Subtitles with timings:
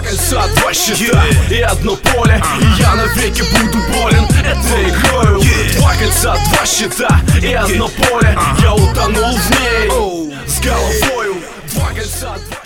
[0.00, 5.40] Кольца, два щита и одно поле И я навеки буду болен этой игрою
[5.78, 11.36] Два кольца, два щита и одно поле Я утонул в ней с головою
[11.74, 12.62] Два кольца, два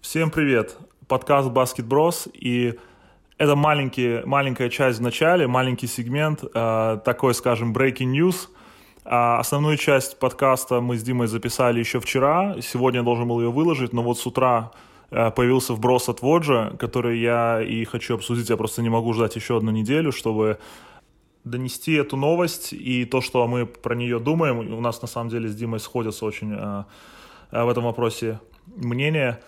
[0.00, 0.76] Всем привет!
[1.08, 2.30] Подкаст Basket Bros.
[2.34, 2.78] И
[3.38, 8.48] это маленький, маленькая часть в начале, маленький сегмент, э, такой, скажем, breaking news.
[9.04, 12.56] А основную часть подкаста мы с Димой записали еще вчера.
[12.60, 14.72] Сегодня я должен был ее выложить, но вот с утра
[15.12, 18.48] появился вброс от Воджа, который я и хочу обсудить.
[18.48, 20.58] Я просто не могу ждать еще одну неделю, чтобы
[21.44, 24.58] донести эту новость и то, что мы про нее думаем.
[24.72, 26.84] У нас на самом деле с Димой сходятся очень э,
[27.50, 28.40] э, в этом вопросе
[28.76, 29.40] мнения.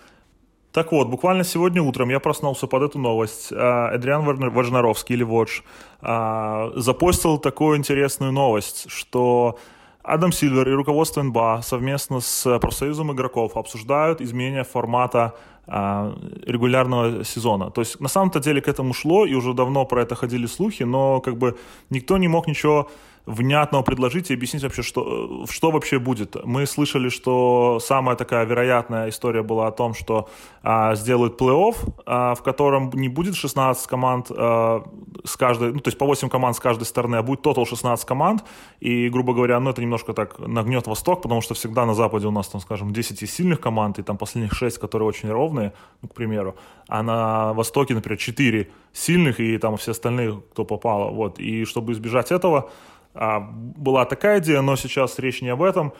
[0.72, 3.52] Так вот, буквально сегодня утром я проснулся под эту новость.
[3.52, 5.60] Эдриан Важнаровский или Водж
[6.00, 9.56] запостил такую интересную новость, что
[10.04, 15.34] Адам Сильвер и руководство НБА совместно с профсоюзом игроков обсуждают изменение формата
[15.66, 17.70] регулярного сезона.
[17.70, 20.84] То есть на самом-то деле к этому шло, и уже давно про это ходили слухи,
[20.84, 21.56] но как бы
[21.90, 22.88] никто не мог ничего
[23.26, 26.36] внятного предложить и объяснить вообще, что, что вообще будет.
[26.44, 30.28] Мы слышали, что самая такая вероятная история была о том, что
[30.62, 34.82] а, сделают плей-офф, а, в котором не будет 16 команд а,
[35.24, 38.06] с каждой, ну, то есть по 8 команд с каждой стороны, а будет тотал 16
[38.06, 38.44] команд,
[38.80, 42.30] и, грубо говоря, ну, это немножко так нагнет Восток, потому что всегда на Западе у
[42.30, 46.14] нас, там, скажем, 10 сильных команд, и там последних 6, которые очень ровные, ну, к
[46.14, 46.56] примеру,
[46.88, 51.92] а на Востоке, например, 4 сильных, и там все остальные, кто попало, вот, и чтобы
[51.92, 52.70] избежать этого,
[53.14, 55.92] а, была такая идея, но сейчас речь не об этом.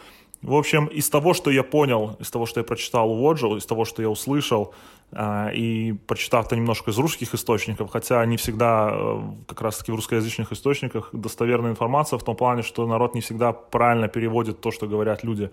[0.43, 3.65] В общем, из того, что я понял, из того, что я прочитал у Воджел, из
[3.65, 4.75] того, что я услышал,
[5.13, 10.53] а, и прочитав-то немножко из русских источников, хотя не всегда э, как раз-таки в русскоязычных
[10.53, 15.25] источниках достоверная информация в том плане, что народ не всегда правильно переводит то, что говорят
[15.25, 15.51] люди,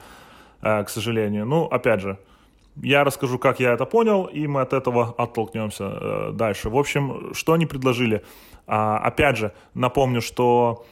[0.62, 1.46] э, к сожалению.
[1.46, 2.18] Ну, опять же,
[2.75, 6.70] я расскажу, как я это понял, и мы от этого оттолкнемся э, дальше.
[6.70, 8.23] В общем, что они предложили?
[8.68, 10.86] А, опять же, напомню, что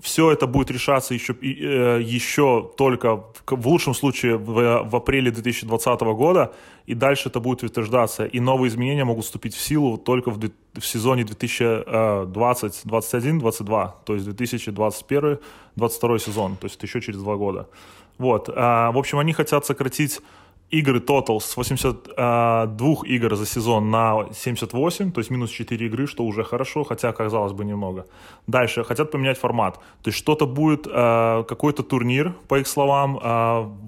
[0.00, 6.00] все это будет решаться еще, э, еще только в лучшем случае в, в апреле 2020
[6.00, 6.52] года,
[6.86, 8.24] и дальше это будет утверждаться.
[8.24, 10.40] И новые изменения могут вступить в силу только в,
[10.74, 17.68] в сезоне 2020-2021-2022, то есть 2021-2022 сезон, то есть это еще через два года.
[18.18, 18.48] Вот.
[18.48, 20.20] В общем, они хотят сократить
[20.80, 22.68] игры тотал с 82 а,
[23.06, 27.52] игр за сезон на 78, то есть минус 4 игры, что уже хорошо, хотя, казалось
[27.52, 28.06] бы, немного.
[28.46, 29.74] Дальше, хотят поменять формат.
[30.02, 33.20] То есть что-то будет, э, какой-то турнир, по их словам, э,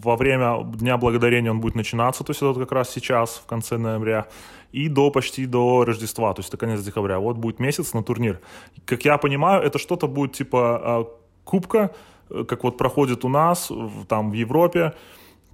[0.05, 3.47] во время Дня Благодарения он будет начинаться, то есть это вот как раз сейчас, в
[3.47, 4.27] конце ноября,
[4.73, 7.19] и до почти до Рождества, то есть это конец декабря.
[7.19, 8.41] Вот будет месяц на турнир.
[8.85, 11.05] Как я понимаю, это что-то будет типа э,
[11.45, 11.91] кубка,
[12.29, 13.73] как вот проходит у нас,
[14.09, 14.93] там в Европе,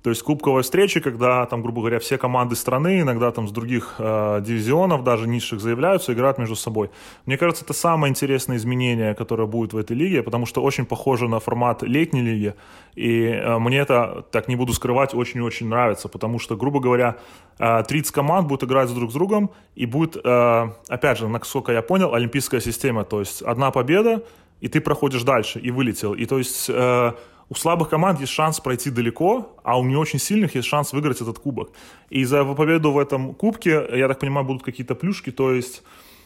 [0.02, 3.94] то есть кубковая встреча, когда там, грубо говоря, все команды страны, иногда там с других
[3.98, 6.90] э, дивизионов, даже низших, заявляются, играют между собой.
[7.24, 11.28] Мне кажется, это самое интересное изменение, которое будет в этой лиге, потому что очень похоже
[11.28, 12.54] на формат летней лиги.
[12.96, 17.16] И э, мне это, так не буду скрывать, очень-очень нравится, потому что, грубо говоря,
[17.60, 21.80] э, 30 команд будут играть друг с другом, и будет, э, опять же, насколько я
[21.82, 23.04] понял, олимпийская система.
[23.04, 24.24] То есть одна победа,
[24.60, 26.14] и ты проходишь дальше, и вылетел.
[26.14, 26.68] И то есть...
[26.68, 27.12] Э,
[27.52, 31.20] у слабых команд есть шанс пройти далеко, а у не очень сильных есть шанс выиграть
[31.20, 31.68] этот кубок.
[32.08, 35.82] И за победу в этом кубке, я так понимаю, будут какие-то плюшки, то есть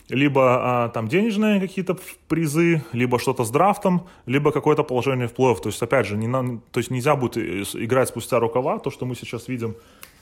[0.09, 1.99] либо а, там денежные какие-то
[2.29, 5.63] призы, либо что-то с драфтом, либо какое-то положение в плей-офф.
[5.63, 7.37] То есть, опять же, не на, то есть нельзя будет
[7.75, 8.79] играть спустя рукава.
[8.79, 9.75] То, что мы сейчас видим,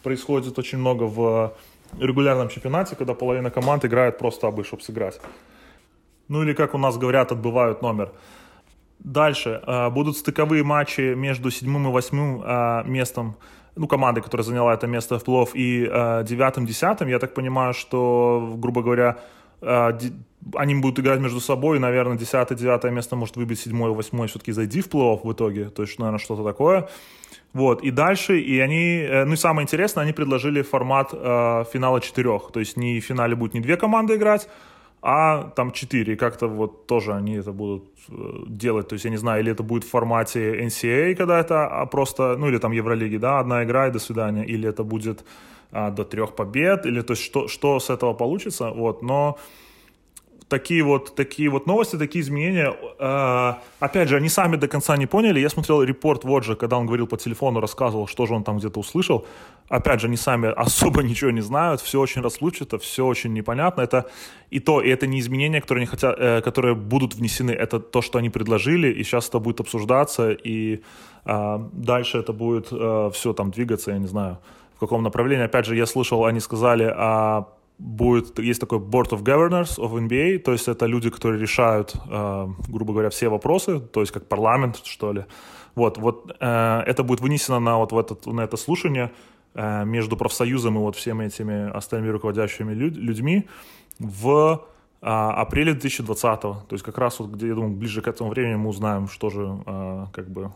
[0.03, 1.53] происходит очень много в
[2.00, 5.20] регулярном чемпионате, когда половина команд играет просто абы, чтобы сыграть.
[6.28, 8.10] Ну или, как у нас говорят, отбывают номер.
[9.04, 13.37] Дальше э, будут стыковые матчи между седьмым и восьмым э, местом,
[13.76, 17.09] ну, команды, которая заняла это место в плов, и э, девятым, десятым.
[17.09, 19.19] Я так понимаю, что, грубо говоря,
[19.60, 24.53] они будут играть между собой, и, наверное, десятое, девятое место может выбить седьмое, восьмое, все-таки
[24.53, 26.88] зайди в плей в итоге, то есть, наверное, что-то такое.
[27.54, 32.50] Вот, и дальше, и они, ну и самое интересное, они предложили формат э, финала четырех,
[32.53, 34.49] то есть не в финале будет не две команды играть,
[35.06, 38.15] а там 4, как-то вот тоже они это будут э,
[38.47, 41.85] делать, то есть я не знаю, или это будет в формате NCAA, когда это а
[41.87, 45.25] просто, ну или там Евролиги, да, одна игра и до свидания, или это будет
[45.73, 49.37] а, до трех побед, или то есть что, что с этого получится, вот, но
[50.49, 52.75] такие вот, такие вот новости, такие изменения.
[52.99, 55.41] Э, опять же, они сами до конца не поняли.
[55.41, 58.81] Я смотрел репорт Воджа, когда он говорил по телефону, рассказывал, что же он там где-то
[58.81, 59.26] услышал.
[59.69, 63.82] Опять же, они сами особо ничего не знают, все очень расплывчато, все очень непонятно.
[63.82, 64.11] Это
[64.50, 68.02] и то, и это не изменения, которые, они хотят, э, которые будут внесены, это то,
[68.02, 70.81] что они предложили, и сейчас это будет обсуждаться, и
[71.25, 74.38] э, дальше это будет э, все там двигаться, я не знаю,
[74.76, 75.44] в каком направлении.
[75.44, 77.44] Опять же, я слышал, они сказали о
[77.79, 82.47] будет, есть такой Board of Governors of NBA, то есть это люди, которые решают, э,
[82.69, 85.25] грубо говоря, все вопросы, то есть как парламент, что ли.
[85.75, 89.11] Вот, вот э, это будет вынесено на вот в этот, на это слушание
[89.55, 93.49] э, между профсоюзом и вот всеми этими остальными руководящими люд, людьми
[93.99, 94.62] в
[95.03, 96.56] э, апреле 2020 -го.
[96.69, 99.31] То есть как раз вот где, я думаю, ближе к этому времени мы узнаем, что
[99.31, 99.59] же
[100.12, 100.53] как бы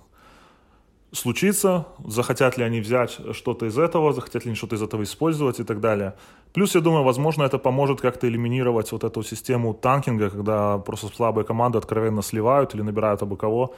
[1.13, 5.61] случится, захотят ли они взять что-то из этого, захотят ли они что-то из этого использовать
[5.61, 6.15] и так далее.
[6.53, 11.45] Плюс, я думаю, возможно, это поможет как-то элиминировать вот эту систему танкинга, когда просто слабые
[11.45, 13.75] команды откровенно сливают или набирают абы кого,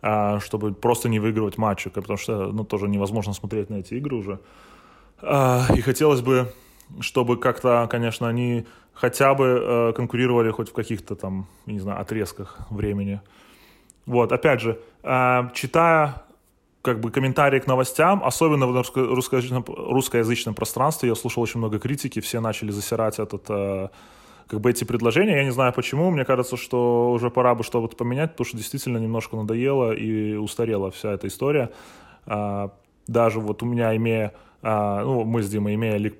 [0.00, 4.16] а, чтобы просто не выигрывать матчи, потому что ну, тоже невозможно смотреть на эти игры
[4.16, 4.40] уже.
[5.20, 6.52] А, и хотелось бы,
[7.00, 12.58] чтобы как-то, конечно, они хотя бы э, конкурировали хоть в каких-то там, не знаю, отрезках
[12.70, 13.20] времени.
[14.04, 16.22] Вот, опять же, а, читая
[16.82, 22.20] как бы комментарии к новостям, особенно в русскоязычном, русскоязычном пространстве, я слушал очень много критики,
[22.20, 23.88] все начали засирать этот, э,
[24.48, 25.36] как бы эти предложения.
[25.36, 28.98] Я не знаю почему, мне кажется, что уже пора бы что-то поменять, потому что действительно
[28.98, 31.70] немножко надоело и устарела вся эта история.
[32.26, 32.72] А,
[33.06, 34.32] даже вот у меня, имея,
[34.62, 36.18] а, ну, мы с Димой, имея League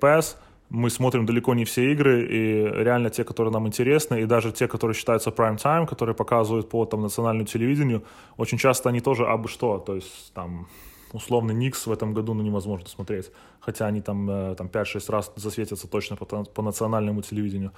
[0.73, 4.67] мы смотрим далеко не все игры, и реально те, которые нам интересны, и даже те,
[4.67, 8.01] которые считаются prime time, которые показывают по там, национальному телевидению,
[8.37, 10.67] очень часто они тоже абы что, то есть там
[11.13, 15.31] условно Никс в этом году ну, невозможно смотреть, хотя они там, э, там 5-6 раз
[15.35, 17.71] засветятся точно по, по национальному телевидению.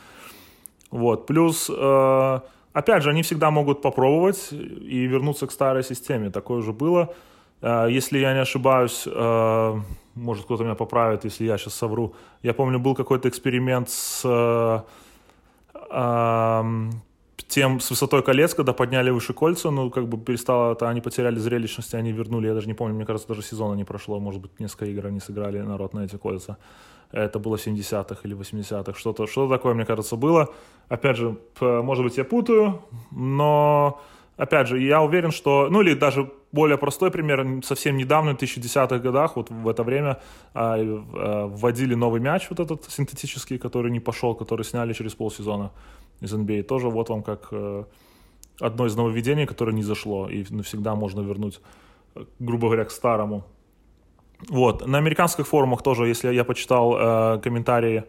[0.90, 2.40] Вот, плюс, э,
[2.74, 7.14] опять же, они всегда могут попробовать и вернуться к старой системе, такое уже было,
[7.62, 9.80] Э, если я не ошибаюсь, э,
[10.16, 12.16] может кто-то меня поправит, если я сейчас совру.
[12.42, 14.80] Я помню, был какой-то эксперимент с э,
[17.48, 21.38] тем с высотой колец, когда подняли выше кольца, ну, как бы перестало, это они потеряли
[21.38, 24.60] зрелищность, они вернули, я даже не помню, мне кажется, даже сезона не прошло, может быть,
[24.60, 26.58] несколько игр они сыграли народ на эти кольца.
[27.12, 30.50] Это было в 70-х или 80-х, что-то что такое, мне кажется, было.
[30.90, 32.82] Опять же, может быть, я путаю,
[33.12, 34.02] но
[34.38, 39.00] опять же, я уверен, что, ну или даже более простой пример, совсем недавно, в 2010-х
[39.00, 40.18] годах, вот в это время
[40.54, 45.72] а, а, вводили новый мяч, вот этот синтетический, который не пошел, который сняли через полсезона
[46.22, 46.64] из NBA.
[46.64, 47.84] Тоже вот вам как э,
[48.62, 51.60] одно из нововведений, которое не зашло, и навсегда можно вернуть,
[52.40, 53.44] грубо говоря, к старому.
[54.50, 58.04] Вот, на американских форумах тоже, если я почитал э, комментарии,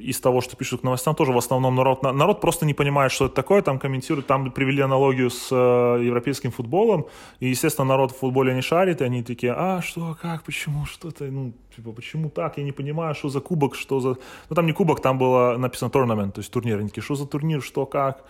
[0.00, 3.26] из того, что пишут к новостям, тоже в основном народ, народ просто не понимает, что
[3.26, 7.06] это такое, там комментируют, там привели аналогию с э, европейским футболом,
[7.40, 11.24] и, естественно, народ в футболе не шарит, и они такие, а, что, как, почему, что-то,
[11.24, 14.08] ну, типа, почему так, я не понимаю, что за кубок, что за...
[14.48, 17.26] Ну, там не кубок, там было написано tournament, то есть турнир, они такие, что за
[17.26, 18.24] турнир, что, как,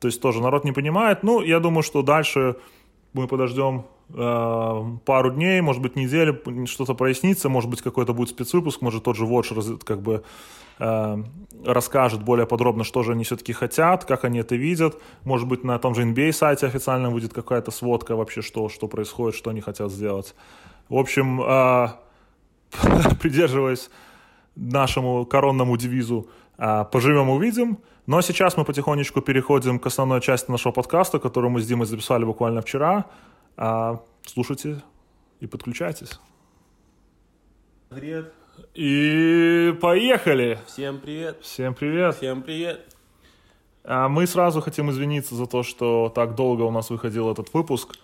[0.00, 2.56] то есть тоже народ не понимает, ну, я думаю, что дальше
[3.12, 9.04] мы подождем пару дней, может быть, неделю, что-то прояснится, может быть, какой-то будет спецвыпуск, может,
[9.04, 10.24] тот же Watch как бы
[10.78, 11.24] э,
[11.64, 15.00] расскажет более подробно, что же они все-таки хотят, как они это видят.
[15.24, 19.36] Может быть, на том же NBA сайте официально выйдет какая-то сводка вообще, что, что происходит,
[19.36, 20.34] что они хотят сделать.
[20.88, 21.88] В общем, э,
[23.20, 23.90] придерживаясь
[24.56, 26.28] нашему коронному девизу
[26.58, 31.60] э, «Поживем, увидим», но сейчас мы потихонечку переходим к основной части нашего подкаста, которую мы
[31.60, 33.04] с Димой записали буквально вчера.
[33.62, 34.80] А, слушайте
[35.40, 36.18] и подключайтесь.
[37.90, 38.32] Привет.
[38.72, 40.58] И поехали!
[40.66, 41.42] Всем привет!
[41.42, 42.16] Всем привет!
[42.16, 42.96] Всем привет!
[43.84, 47.96] А мы сразу хотим извиниться за то, что так долго у нас выходил этот выпуск.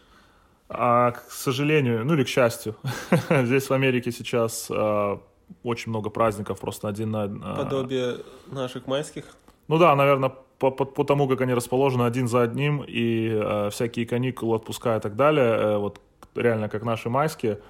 [0.69, 2.77] А, к сожалению, ну или к счастью,
[3.31, 5.23] здесь в Америке сейчас а,
[5.63, 7.23] очень много праздников, просто один на...
[7.23, 9.25] А, Подобие наших майских?
[9.69, 13.71] Ну да, наверное, по, по, по тому, как они расположены один за одним, и э,
[13.71, 16.01] всякие каникулы, отпуска и так далее, э, вот
[16.35, 17.61] реально как наши майские,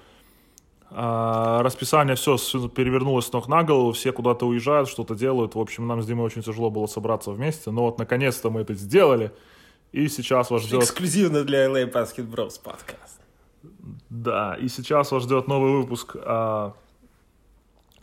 [0.89, 2.37] э, расписание все
[2.69, 6.25] перевернулось с ног на голову, все куда-то уезжают, что-то делают, в общем, нам с Димой
[6.25, 9.31] очень тяжело было собраться вместе, но вот наконец-то мы это сделали,
[9.91, 10.83] и сейчас вас ждет...
[10.83, 13.21] Эксклюзивно для LA Basket Bros подкаст.
[14.09, 16.15] Да, и сейчас вас ждет новый выпуск.
[16.19, 16.73] А,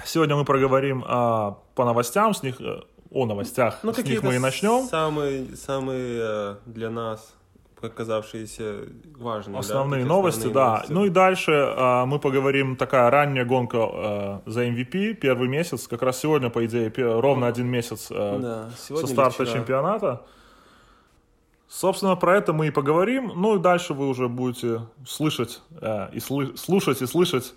[0.05, 2.83] сегодня мы проговорим а, по новостям, с них э,
[3.15, 3.79] о новостях.
[3.83, 4.87] Ну, С них мы и начнем.
[4.87, 7.35] Самые, самые э, для нас
[7.81, 9.59] оказавшиеся важными.
[9.59, 10.71] Основные да, новости, основные да.
[10.71, 10.93] Новости.
[10.93, 16.03] Ну и дальше э, мы поговорим, такая ранняя гонка э, за MVP, первый месяц, как
[16.03, 20.23] раз сегодня, по идее, ровно один месяц э, да, со старта чемпионата.
[21.69, 23.33] Собственно, про это мы и поговорим.
[23.35, 27.55] Ну и дальше вы уже будете слышать э, и сл- слушать и слышать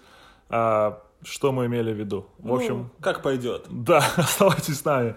[0.49, 0.91] э,
[1.23, 2.25] что мы имели в виду.
[2.37, 3.65] В ну, общем, как пойдет.
[3.69, 5.15] Да, оставайтесь с нами.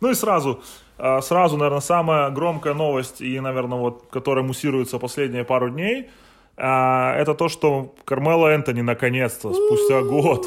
[0.00, 0.62] Ну и сразу,
[0.98, 6.10] а, сразу, наверное, самая громкая новость, и, наверное, вот, которая муссируется последние пару дней,
[6.56, 10.46] а, это то, что Кармела Энтони наконец-то, спустя год,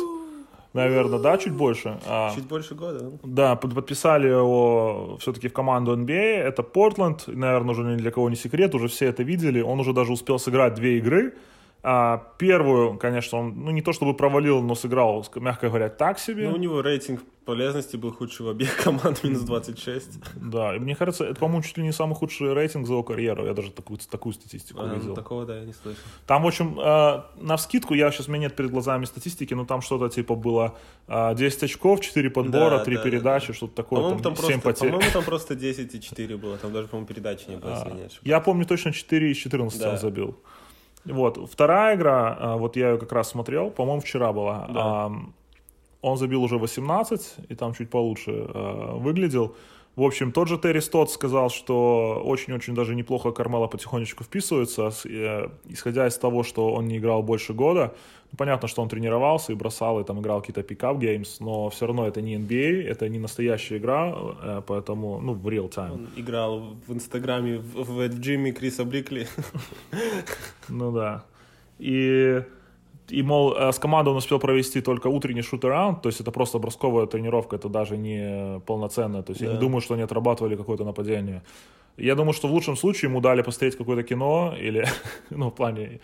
[0.74, 2.00] наверное, да, чуть больше.
[2.08, 3.12] А, Чуть больше года.
[3.24, 6.38] Да, под- подписали его все-таки в команду NBA.
[6.42, 9.62] Это Портленд, наверное, уже ни для кого не секрет, уже все это видели.
[9.62, 11.34] Он уже даже успел сыграть две игры.
[11.86, 16.48] А, первую, конечно, он, ну, не то чтобы провалил, но сыграл, мягко говоря, так себе.
[16.48, 20.08] Ну, у него рейтинг полезности был худший в обеих команд, минус 26.
[20.36, 23.46] Да, и мне кажется, это, по-моему, чуть ли не самый худший рейтинг за его карьеру.
[23.46, 25.14] Я даже такую, такую статистику А, ну, видел.
[25.14, 26.02] такого, да, я не слышал.
[26.26, 29.66] Там, в общем, э, на вскидку, я сейчас, у меня нет перед глазами статистики, но
[29.66, 30.78] там что-то типа было
[31.10, 34.62] э, 10 очков, 4 подбора, Да, 3 да, передачи, что-то такое, По-моему, там, там 7
[34.62, 36.58] просто, по-моему, там просто 10 и 4 было.
[36.58, 37.72] Там даже, по-моему, передачи не было,
[38.02, 39.92] если я помню точно 4 из 14 Да.
[39.92, 40.38] он забил.
[41.06, 41.50] Вот.
[41.52, 44.68] Вторая игра, а, вот я ее как раз смотрел, по-моему, вчера была.
[44.70, 45.06] Да.
[45.06, 45.34] Ам,
[46.02, 49.56] Он забил уже 18, и там чуть получше а, выглядел.
[49.96, 55.50] В общем, тот же Терри Стот сказал, что очень-очень даже неплохо Кармела потихонечку вписывается, э,
[55.66, 57.94] исходя из того, что он не играл больше года.
[58.34, 61.86] Ну, понятно, что он тренировался и бросал, и там играл какие-то пикап геймс, но все
[61.86, 64.12] равно это не NBA, это не настоящая игра,
[64.44, 65.94] э, поэтому, ну, в real time.
[65.94, 69.28] Он играл в Инстаграме в, в, в джиме Криса Брикли.
[70.70, 71.24] Ну да.
[71.80, 72.42] И,
[73.10, 76.58] и мол, э, с командой он успел провести только утренний шут-раунд, то есть это просто
[76.60, 79.22] бросковая тренировка, это даже не полноценная.
[79.22, 79.54] То есть я Да.
[79.54, 81.42] не думаю, что они отрабатывали какое-то нападение.
[81.98, 84.88] Я думаю, что в лучшем случае ему дали посмотреть какое-то кино или,
[85.30, 86.00] ну, в плане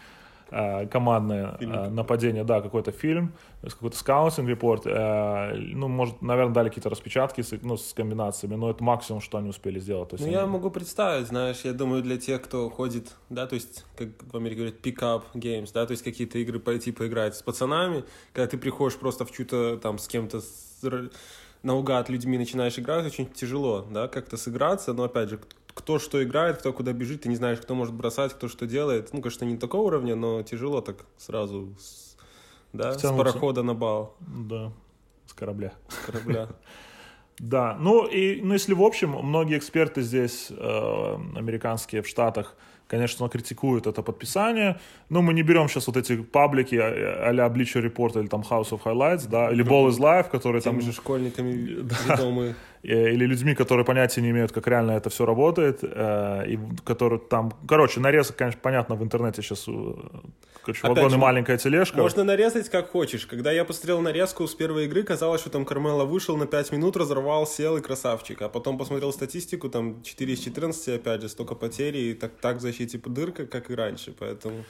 [0.49, 1.93] командное Фильм э, какой-то.
[1.93, 7.53] нападение, да, какой-то фильм, какой-то скаутинг репорт, э, ну, может, наверное, дали какие-то распечатки с,
[7.61, 10.09] ну, с комбинациями, но это максимум, что они успели сделать.
[10.09, 13.47] То есть Ну, они- я могу представить, знаешь, я думаю, для тех, кто ходит, да,
[13.47, 17.35] то есть, как в Америке говорят, pick-up games, да, то есть какие-то игры пойти поиграть
[17.35, 18.03] с пацанами,
[18.33, 20.81] когда ты приходишь просто в чью-то там с кем-то с
[21.63, 25.39] наугад людьми начинаешь играть, очень тяжело, да, как-то сыграться, но, опять же,
[25.79, 29.13] кто что играет, кто куда бежит, ты не знаешь, кто может бросать, кто что делает,
[29.13, 32.15] ну, конечно, не такого уровня, но тяжело так сразу, с-
[32.73, 34.71] да, с парохода на бал, Да,
[35.25, 35.71] с корабля.
[35.89, 36.47] с корабля.
[37.41, 42.53] Да, ну и ну, если в общем, многие эксперты здесь, э, американские в Штатах,
[42.87, 44.77] конечно, критикуют это подписание.
[45.09, 48.71] Но мы не берем сейчас вот эти паблики а- а-ля Bleacher Report или там House
[48.71, 51.51] of Highlights, да, или Ball is Life, которые там же школьниками
[52.09, 52.55] ведомые.
[52.83, 57.19] Э, или людьми, которые понятия не имеют, как реально это все работает, э, и которые
[57.19, 59.67] там, короче, нарезок, конечно, понятно, в интернете сейчас
[60.61, 61.97] короче, Опять вагон и же, маленькая тележка.
[61.97, 63.25] Можно нарезать как хочешь.
[63.25, 66.97] Когда я посмотрел нарезку с первой игры, казалось, что там Кармело вышел на 5 минут,
[66.97, 68.41] разорвал, сел и красавчик.
[68.41, 72.57] А потом посмотрел статистику, там 4 из 14, опять же, столько потерь, и так, так
[72.57, 74.13] в защите дырка, как и раньше.
[74.17, 74.63] Поэтому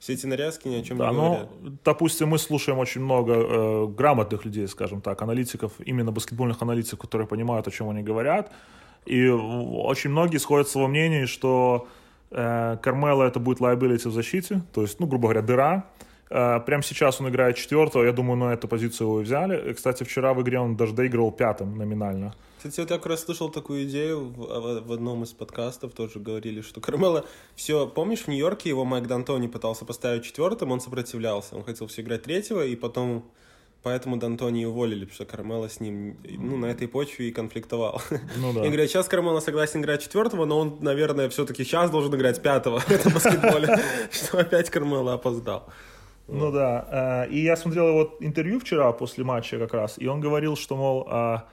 [0.00, 1.82] все эти нарезки ни о чем Да, не но, говорят.
[1.84, 7.28] допустим, мы слушаем очень много э, грамотных людей, скажем так, аналитиков, именно баскетбольных аналитиков, которые
[7.28, 8.50] понимают, о чем они говорят.
[9.04, 11.86] И очень многие сходятся во мнении, что
[12.30, 15.84] э, Кармело это будет liability в защите, то есть, ну, грубо говоря, дыра.
[16.30, 19.72] Э, прямо сейчас он играет четвертого, я думаю, на эту позицию его и взяли.
[19.72, 22.34] Кстати, вчера в игре он даже доигрывал пятым номинально.
[22.58, 26.20] Кстати, вот я как раз слышал такую идею в, в- в одном из подкастов, тоже
[26.20, 27.24] говорили, что Кармело
[27.56, 32.02] все, помнишь, в Нью-Йорке его Майк Д'Антони пытался поставить четвертым, он сопротивлялся, он хотел все
[32.02, 33.24] играть третьего, и потом
[33.82, 38.02] поэтому Д'Антони уволили, потому что Кармело с ним, ну, на этой почве и конфликтовал.
[38.36, 38.60] Ну да.
[38.64, 42.78] И говорят, сейчас Кармело согласен играть четвертого, но он, наверное, все-таки сейчас должен играть пятого
[42.80, 43.78] в этом баскетболе,
[44.12, 45.66] что опять Кармело опоздал.
[46.32, 50.20] Ну да, э, и я смотрел его интервью вчера после матча как раз, и он
[50.20, 51.44] говорил, что, мол, а,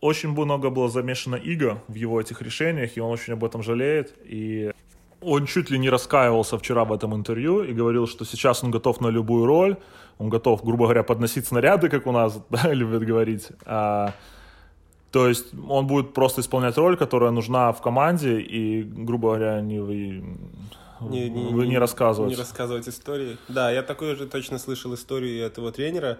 [0.00, 4.14] очень много было замешано иго в его этих решениях, и он очень об этом жалеет,
[4.24, 4.72] и
[5.20, 9.00] он чуть ли не раскаивался вчера в этом интервью и говорил, что сейчас он готов
[9.00, 9.76] на любую роль,
[10.18, 14.12] он готов, грубо говоря, подносить снаряды, как у нас да, любят говорить, А,
[15.12, 19.80] то есть он будет просто исполнять роль, которая нужна в команде, и, грубо говоря, не
[21.00, 22.30] вы не, не, вы не рассказывать.
[22.30, 23.36] Не рассказывать истории.
[23.48, 26.18] Да, я такой же точно слышал историю этого тренера.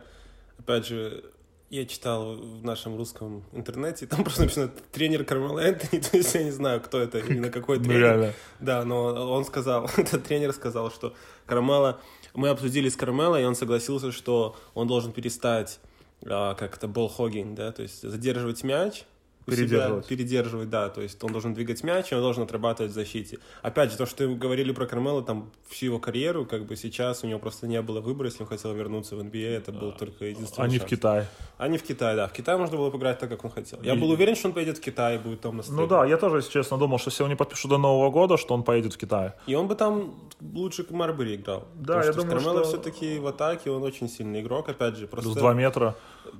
[0.59, 1.25] Опять же,
[1.71, 6.45] я читал в нашем русском интернете, там просто написано тренер Кармела Энтони, то есть я
[6.45, 8.35] не знаю, кто это, именно какой Ну, тренер.
[8.61, 11.14] Да, но он сказал, этот тренер сказал, что
[11.47, 12.00] Кармела,
[12.35, 15.80] мы обсудили с Кармело, и он согласился, что он должен перестать
[16.25, 19.04] а, как это, болхогинг, да, то есть задерживать мяч,
[19.46, 20.06] у себя, Передерживать.
[20.06, 23.38] передерживать, да, то есть он должен двигать мяч, и он должен отрабатывать в защите.
[23.62, 27.26] Опять же, то, что говорили про Кармела, там, всю его карьеру, как бы сейчас у
[27.26, 30.64] него просто не было выбора, если он хотел вернуться в NBA, это был только единственный
[30.64, 30.84] а не в.
[30.84, 31.26] Китае.
[31.58, 32.26] А не в Китае, да.
[32.26, 33.78] В Китае можно было поиграть так, как он хотел.
[33.82, 36.16] Я был уверен, что он поедет в Китай и будет там на Ну да, я
[36.16, 38.94] тоже, если честно, думал, что если он не подпишут до Нового года, что он поедет
[38.94, 39.32] в Китай.
[39.46, 41.66] И он бы там лучше к Марбери играл.
[41.74, 44.96] Да, Потому я что думаю, Кармело что- все-таки в атаке, он очень сильный игрок, опять
[44.96, 45.06] же.
[45.06, 45.94] Просто Плюс 2 метра.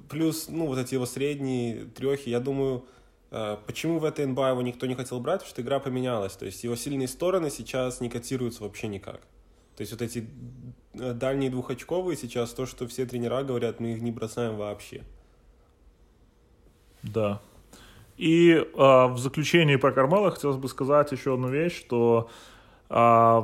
[0.09, 2.85] Плюс, ну, вот эти его средние трехи, я думаю,
[3.31, 6.35] почему в этой НБА его никто не хотел брать, потому что игра поменялась.
[6.37, 9.21] То есть его сильные стороны сейчас не котируются вообще никак.
[9.77, 10.27] То есть вот эти
[10.95, 15.03] э, дальние двухочковые сейчас, то, что все тренера говорят, мы их не бросаем вообще.
[17.03, 17.41] Да.
[18.17, 22.31] И э, в заключении про Кармела хотелось бы сказать еще одну вещь, что
[22.89, 23.43] э,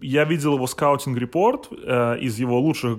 [0.00, 2.98] я видел его скаутинг-репорт э, из его лучших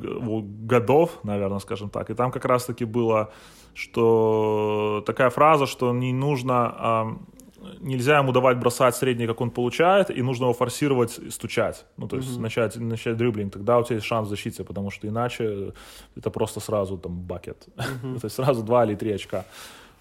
[0.66, 3.32] годов, наверное, скажем так, и там как раз-таки было,
[3.80, 10.10] что такая фраза, что не нужно, э, нельзя ему давать бросать средний, как он получает,
[10.10, 12.42] и нужно его форсировать и стучать, ну, то есть mm-hmm.
[12.42, 15.74] начать, начать дриблинг, тогда у тебя есть шанс в защите, потому что иначе
[16.18, 18.20] это просто сразу там бакет, mm-hmm.
[18.20, 19.46] то есть сразу два или три очка.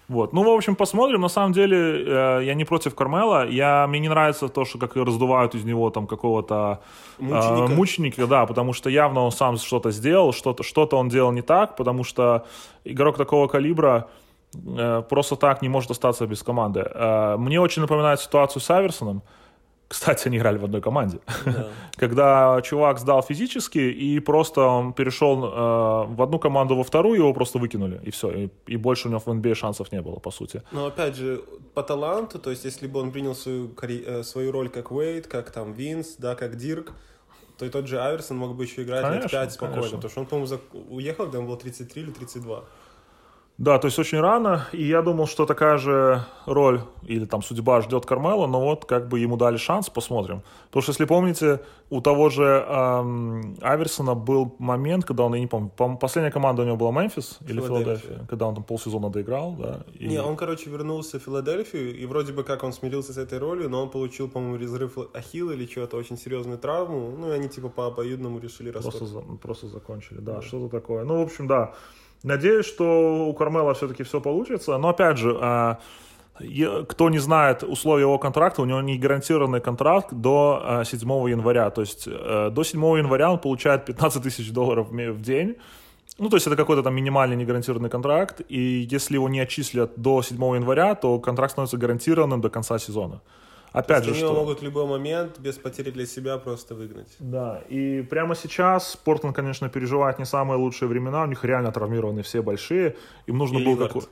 [0.09, 0.33] Вот.
[0.33, 1.21] Ну, в общем, посмотрим.
[1.21, 3.47] На самом деле, э, я не против Кармела.
[3.47, 6.79] Я, мне не нравится то, что как раздувают из него там какого-то
[7.19, 7.71] мученика.
[7.71, 11.43] Э, мученика, да, потому что явно он сам что-то сделал, что-то, что-то он делал не
[11.43, 12.43] так, потому что
[12.83, 14.07] игрок такого калибра
[14.55, 16.79] э, просто так не может остаться без команды.
[16.91, 19.21] Э, мне очень напоминает ситуацию с Аверсоном.
[19.89, 21.19] Кстати, они играли в одной команде.
[21.45, 21.67] Да.
[21.95, 27.33] Когда чувак сдал физически, и просто он перешел э, в одну команду во вторую, его
[27.33, 28.29] просто выкинули, и все.
[28.29, 30.61] И, и больше у него в NBA шансов не было, по сути.
[30.71, 31.41] Но опять же,
[31.73, 35.49] по таланту, то есть если бы он принял свою, э, свою роль как Уэйд, как
[35.51, 36.93] там Винс, да, как Дирк,
[37.57, 39.75] то и тот же Аверсон мог бы еще играть конечно, лет 5 спокойно.
[39.81, 39.97] Конечно.
[39.97, 42.63] Потому что он, по-моему, уехал, когда ему было 33 или 32.
[43.59, 47.81] Да, то есть очень рано, и я думал, что такая же роль или там судьба
[47.81, 50.43] ждет Кармела, но вот как бы ему дали шанс, посмотрим.
[50.67, 55.47] Потому что, если помните, у того же эм, Аверсона был момент, когда он, я не
[55.47, 59.81] помню, последняя команда у него была Мемфис или Филадельфия, когда он там полсезона доиграл, да.
[59.93, 60.07] И...
[60.07, 63.69] Не, он, короче, вернулся в Филадельфию, и вроде бы как он смирился с этой ролью,
[63.69, 67.67] но он получил, по-моему, разрыв ахилла или что-то, очень серьезную травму, ну и они типа
[67.67, 68.99] по обоюдному решили расстаться.
[68.99, 71.03] Просто, просто закончили, да, да, что-то такое.
[71.03, 71.73] Ну, в общем, да.
[72.23, 74.77] Надеюсь, что у Кармела все-таки все получится.
[74.77, 75.79] Но опять же, а,
[76.87, 81.69] кто не знает условия его контракта, у него не гарантированный контракт до 7 а, января.
[81.69, 85.55] То есть э, до 7 января он получает 15 тысяч долларов в день.
[86.17, 90.21] Ну, то есть это какой-то там минимальный негарантированный контракт, и если его не отчислят до
[90.21, 93.21] 7 января, то контракт становится гарантированным до конца сезона.
[93.71, 94.33] Опять же, что...
[94.33, 97.15] могут в любой момент без потери для себя просто выгнать.
[97.19, 102.23] Да, и прямо сейчас Портленд, конечно, переживает не самые лучшие времена, у них реально травмированы
[102.23, 102.95] все большие,
[103.27, 104.03] им нужно и было какой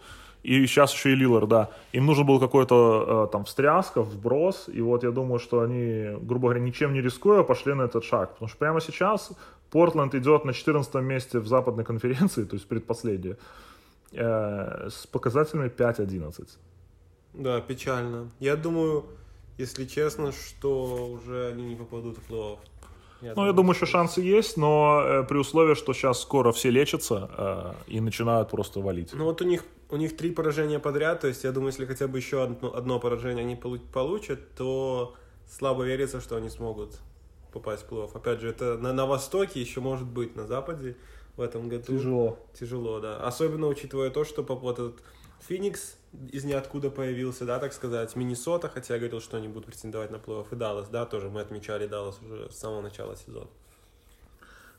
[0.47, 1.69] и сейчас еще и Лилар, да.
[1.91, 6.47] Им нужен был какой-то э, там встряска, вброс, и вот я думаю, что они, грубо
[6.47, 8.33] говоря, ничем не рискуя, пошли на этот шаг.
[8.33, 9.31] Потому что прямо сейчас
[9.71, 13.37] Портленд идет на 14 месте в западной конференции, то есть предпоследнее,
[14.13, 16.47] э, с показателями 5-11.
[17.33, 18.29] Да, печально.
[18.39, 19.05] Я думаю,
[19.57, 22.59] если честно, что уже они не попадут в плей-офф.
[23.21, 26.51] Я ну, думаю, я думаю, что шансы есть, но э, при условии, что сейчас скоро
[26.51, 29.11] все лечатся э, и начинают просто валить.
[29.13, 32.07] Ну вот у них у них три поражения подряд, то есть я думаю, если хотя
[32.07, 35.15] бы еще одно, одно поражение они получат, то
[35.49, 36.99] слабо верится, что они смогут
[37.53, 38.11] попасть в плей-офф.
[38.13, 40.95] Опять же, это на, на Востоке еще может быть, на Западе
[41.37, 41.85] в этом году.
[41.85, 42.39] Тяжело.
[42.53, 43.17] Тяжело, да.
[43.17, 45.01] Особенно учитывая то, что вот этот
[45.47, 45.97] Феникс
[46.31, 50.15] из ниоткуда появился, да, так сказать, Миннесота, хотя я говорил, что они будут претендовать на
[50.15, 53.47] плей-офф, и Даллас, да, тоже мы отмечали Даллас уже с самого начала сезона.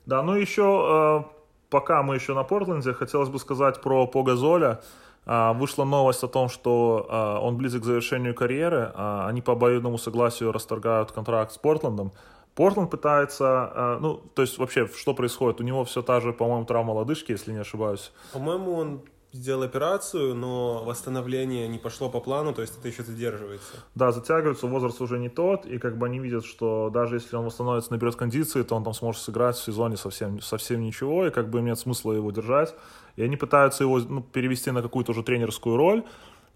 [0.06, 1.30] Да, ну еще, э,
[1.70, 4.80] пока мы еще на Портленде, хотелось бы сказать про Погазоля.
[5.26, 9.98] Э, вышла новость о том, что э, он близок к завершению карьеры, они по обоюдному
[9.98, 12.12] согласию расторгают контракт с Портлендом.
[12.54, 15.60] Портленд пытается, ну, то есть вообще, что происходит?
[15.60, 18.10] У него все та же, по-моему, травма лодыжки, если не ошибаюсь.
[18.32, 23.84] По-моему, он сделал операцию, но восстановление не пошло по плану, то есть это еще задерживается.
[23.94, 27.44] Да, затягивается, возраст уже не тот, и как бы они видят, что даже если он
[27.44, 31.50] восстановится, наберет кондиции, то он там сможет сыграть в сезоне совсем, совсем ничего, и как
[31.50, 32.74] бы им нет смысла его держать.
[33.16, 36.04] И они пытаются его ну, перевести на какую-то уже тренерскую роль,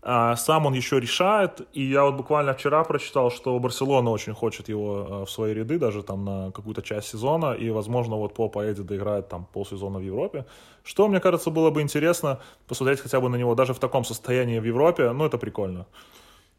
[0.04, 4.68] а сам он еще решает, и я вот буквально вчера прочитал, что Барселона очень хочет
[4.68, 8.48] его а, в свои ряды, даже там на какую-то часть сезона, и, возможно, вот по
[8.48, 10.44] поедет доиграет там полсезона в Европе.
[10.84, 14.58] Что, мне кажется, было бы интересно посмотреть хотя бы на него даже в таком состоянии
[14.58, 15.86] в Европе, ну, это прикольно.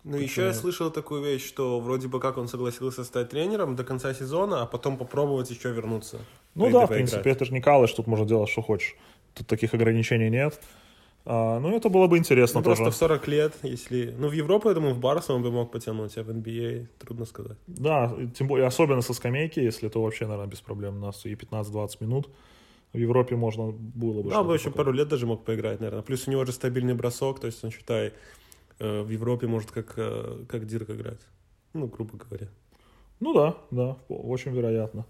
[0.03, 3.85] Ну, еще я слышал такую вещь, что вроде бы как он согласился стать тренером до
[3.85, 6.19] конца сезона, а потом попробовать еще вернуться.
[6.55, 8.95] Ну да, в принципе, это же не Калыш, тут можно делать, что хочешь.
[9.33, 10.59] Тут таких ограничений нет.
[11.25, 12.83] А, ну, это было бы интересно ну, тоже.
[12.83, 14.13] Просто в 40 лет, если...
[14.17, 17.25] Ну, в Европу, я думаю, в Барса он бы мог потянуть, а в NBA трудно
[17.25, 17.57] сказать.
[17.67, 20.97] Да, тем более, особенно со скамейки, если то вообще, наверное, без проблем.
[20.97, 22.29] У нас и 15-20 минут.
[22.93, 24.29] В Европе можно было бы...
[24.29, 26.03] Да, бы еще пару лет даже мог поиграть, наверное.
[26.03, 28.13] Плюс у него же стабильный бросок, то есть он, считай,
[28.79, 31.19] э, в Европе может как, э, как Дирк играть.
[31.73, 32.47] Ну, грубо говоря.
[33.19, 35.05] Ну да, да, очень вероятно.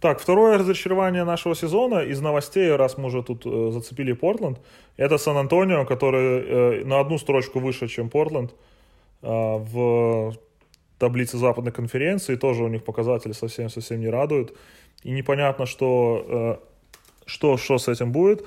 [0.00, 4.60] Так, второе разочарование нашего сезона из новостей, раз мы уже тут э, зацепили Портленд,
[4.98, 8.54] это Сан-Антонио, который э, на одну строчку выше, чем Портленд,
[9.22, 10.34] э, в
[10.98, 14.54] таблице западной конференции, тоже у них показатели совсем-совсем не радуют.
[15.04, 16.73] И непонятно, что, э,
[17.26, 18.44] что, что с этим будет.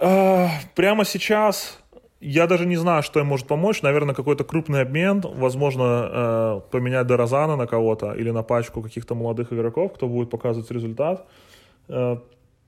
[0.00, 1.78] Э, прямо сейчас
[2.20, 3.82] я даже не знаю, что им может помочь.
[3.82, 5.20] Наверное, какой-то крупный обмен.
[5.20, 10.70] Возможно, э, поменять Дорозана на кого-то или на пачку каких-то молодых игроков, кто будет показывать
[10.70, 11.26] результат.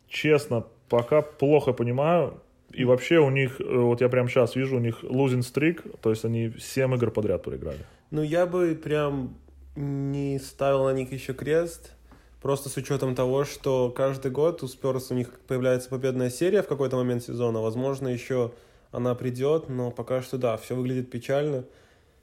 [0.08, 2.40] Честно, пока плохо понимаю.
[2.72, 6.24] И вообще у них, вот я прямо сейчас вижу, у них losing streak, то есть
[6.24, 7.84] они 7 игр подряд проиграли.
[8.10, 9.34] Ну, я бы прям
[9.76, 11.94] не ставил на них еще крест.
[12.42, 16.68] Просто с учетом того, что каждый год у Спёрс у них появляется победная серия в
[16.68, 17.60] какой-то момент сезона.
[17.60, 18.52] Возможно, еще
[18.92, 21.64] она придет, но пока что да, все выглядит печально.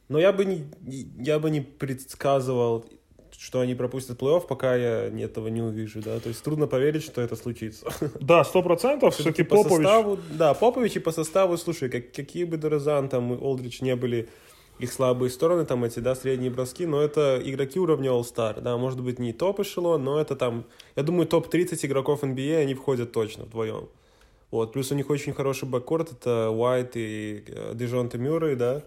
[0.09, 0.65] Но я бы не,
[1.19, 2.85] я бы не предсказывал,
[3.37, 6.19] что они пропустят плей-офф, пока я этого не увижу, да.
[6.19, 7.87] То есть трудно поверить, что это случится.
[8.19, 9.13] Да, сто процентов.
[9.13, 9.77] Все-таки по Попович...
[9.77, 13.95] составу, да, Попович и по составу, слушай, как, какие бы Дорозан там и Олдрич не
[13.95, 14.29] были
[14.79, 19.01] их слабые стороны, там эти, да, средние броски, но это игроки уровня All-Star, да, может
[19.01, 23.89] быть, не топ-эшелон, но это там, я думаю, топ-30 игроков NBA, они входят точно вдвоем.
[24.51, 28.83] Вот, плюс у них очень хороший бэккорд, это Уайт и э, Дежонте Мюррей, да.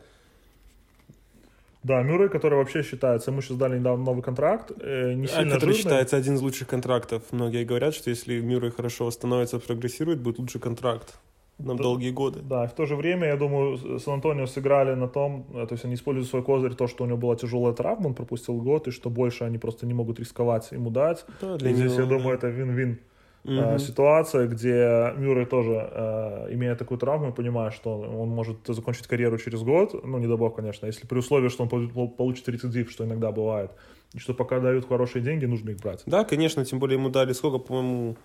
[1.82, 5.54] Да, Мюррей, который вообще считается, мы сейчас дали недавно новый контракт, э, не а, сильно
[5.54, 5.74] Который жирный.
[5.74, 7.22] считается один из лучших контрактов.
[7.30, 11.18] Многие говорят, что если Мюррей хорошо восстановится, прогрессирует, будет лучший контракт
[11.64, 12.40] на да, долгие годы.
[12.42, 15.84] Да, и в то же время, я думаю, Сан-Антонио сыграли на том, э, то есть
[15.84, 18.90] они используют свой козырь, то, что у него была тяжелая травма, он пропустил год, и
[18.90, 21.24] что больше они просто не могут рисковать ему дать.
[21.40, 22.98] Да, для и здесь, него, я думаю, это вин-вин.
[23.42, 23.78] Угу.
[23.78, 29.62] ситуация, где Мюррей тоже, э, имея такую травму, понимает, что он может закончить карьеру через
[29.62, 33.32] год, ну, не дай бог, конечно, если при условии, что он получит рецидив, что иногда
[33.32, 33.70] бывает,
[34.12, 36.02] и что пока дают хорошие деньги, нужно их брать.
[36.04, 38.16] Да, конечно, тем более ему дали сколько, по-моему,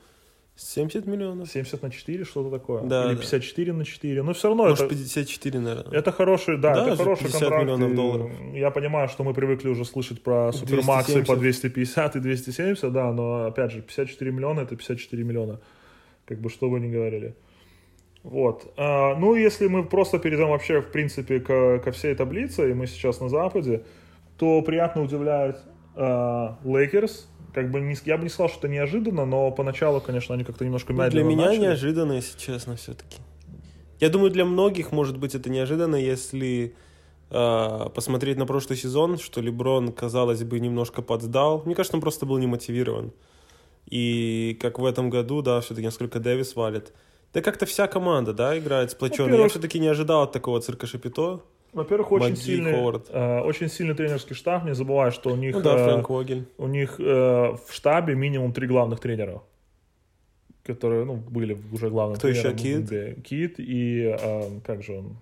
[0.58, 1.50] 70 миллионов?
[1.50, 2.84] 70 на 4, что-то такое.
[2.84, 3.78] Да, Или 54 да.
[3.78, 4.24] на 4.
[4.24, 4.96] Ну, все равно Может, это...
[4.96, 6.00] 54, наверное.
[6.00, 7.64] Это хороший, да, да это хороший 50 контракт.
[7.64, 8.32] миллионов долларов.
[8.54, 13.48] Я понимаю, что мы привыкли уже слышать про супермаксы по 250 и 270, да, но,
[13.48, 15.60] опять же, 54 миллиона— это 54 миллиона.
[16.26, 17.36] Как бы, что вы ни говорили.
[18.24, 18.74] Вот.
[18.78, 22.88] А, ну, если мы просто перейдем вообще, в принципе, к, ко всей таблице, и мы
[22.88, 23.84] сейчас на Западе,
[24.38, 25.58] то приятно удивляет
[25.96, 30.44] Лейкерс, как бы не, я бы не сказал, что это неожиданно, но поначалу, конечно, они
[30.44, 31.62] как-то немножко ну, медленно Для меня начали.
[31.62, 33.18] неожиданно, если честно, все-таки.
[34.02, 36.76] Я думаю, для многих, может быть, это неожиданно, если
[37.30, 41.64] э, посмотреть на прошлый сезон, что Леброн, казалось бы, немножко подсдал.
[41.66, 43.14] Мне кажется, он просто был не мотивирован.
[43.90, 46.94] И как в этом году, да, все-таки несколько Дэвис валит.
[47.34, 49.36] Да как-то вся команда, да, играет сплоченно.
[49.36, 51.42] Я все-таки не ожидал от такого цирка Шапито.
[51.76, 54.64] Во-первых, очень сильный, э, очень сильный тренерский штаб.
[54.64, 56.48] Не забывай, что у них, ну, да, Фрэнк Вогель.
[56.58, 59.44] у них э, в штабе минимум три главных тренера,
[60.64, 62.56] которые ну, были уже главными Кто тренером.
[62.56, 62.82] еще?
[62.82, 63.24] Кит?
[63.24, 65.18] Кит и э, как же он?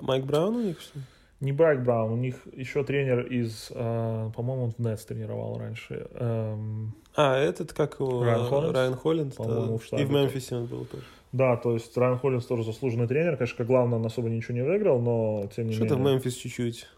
[0.00, 1.00] Майк Браун у них что
[1.40, 6.06] Не Майк Браун, у них еще тренер из, э, по-моему, он в Нетс тренировал раньше.
[6.14, 6.94] Эм...
[7.16, 8.22] А, этот как его?
[8.22, 8.74] Райан Холлинс?
[8.74, 9.78] Райан Холлинс, по-моему, да.
[9.78, 10.02] в штабе.
[10.04, 11.02] И в Мемфисе он был тоже.
[11.32, 13.36] Да, то есть Райан Холлинс тоже заслуженный тренер.
[13.36, 16.10] Конечно, как главное, он особо ничего не выиграл, но тем не Что-то менее.
[16.10, 16.88] в Мемфис чуть-чуть.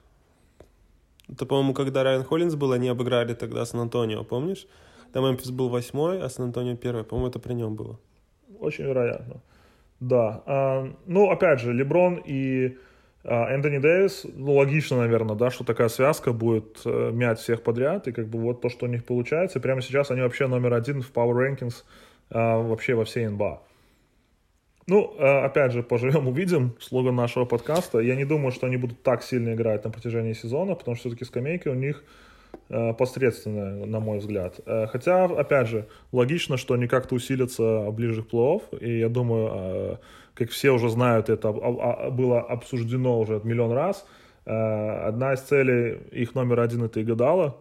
[1.29, 4.67] Это, по-моему, когда Райан Холлинс был, они обыграли тогда Сан-Антонио, помнишь?
[5.13, 7.05] Да, Мемфис был восьмой, а Сан-Антонио первый.
[7.05, 7.99] По-моему, это при нем было.
[8.59, 9.43] Очень вероятно.
[10.01, 10.43] Да.
[10.47, 12.77] А, ну, опять же, Леброн и
[13.25, 18.09] а, Энтони Дэвис, ну, логично, наверное, да, что такая связка будет э, мять всех подряд,
[18.09, 19.59] и как бы вот то, что у них получается.
[19.59, 21.85] И прямо сейчас они вообще номер один в Power Rankings
[22.31, 23.61] а, вообще во всей НБА.
[24.87, 26.75] Ну, э, опять же, поживем, увидим.
[26.81, 28.01] Слоган нашего подкаста.
[28.01, 31.25] Я не думаю, что они будут так сильно играть на протяжении сезона, потому что все-таки
[31.25, 32.03] скамейки у них
[32.69, 34.61] э, посредственные, на мой взгляд.
[34.67, 38.79] Э, хотя, опять же, логично, что они как-то усилятся ближе к плей-офф.
[38.81, 40.01] И я думаю,
[40.35, 44.05] как все уже знают, это было обсуждено уже миллион раз.
[44.45, 47.57] Одна из целей их номер один— это Игадала.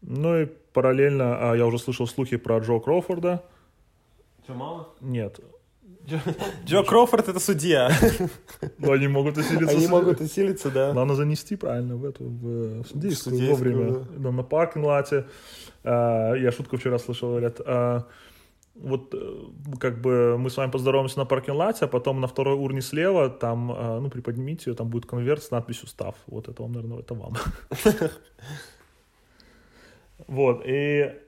[0.00, 3.42] Ну и параллельно я уже слышал слухи про Джо Кроуфорда.
[4.46, 4.88] Джамала?
[5.00, 5.40] Нет.
[6.08, 6.20] Джо,
[6.64, 7.90] Джо Кроуфорд это судья.
[8.78, 9.76] Ну, они могут усилиться.
[9.76, 10.92] Они могут усилиться, да.
[10.94, 14.06] Надо занести правильно в эту, в судейскую, в вовремя.
[14.16, 14.30] Да.
[14.30, 15.26] На паркинг-лате.
[15.84, 18.06] А, я шутку вчера слышал, говорят, а,
[18.74, 19.44] вот э,
[19.80, 23.72] как бы мы с вами поздороваемся на паркинг-лате, а потом на второй урне слева, там,
[23.72, 26.14] а, ну, приподнимите ее, там будет конверт с надписью «Став».
[26.26, 27.34] Вот это вам, наверное, это вам.
[30.28, 31.25] Вот, и Э,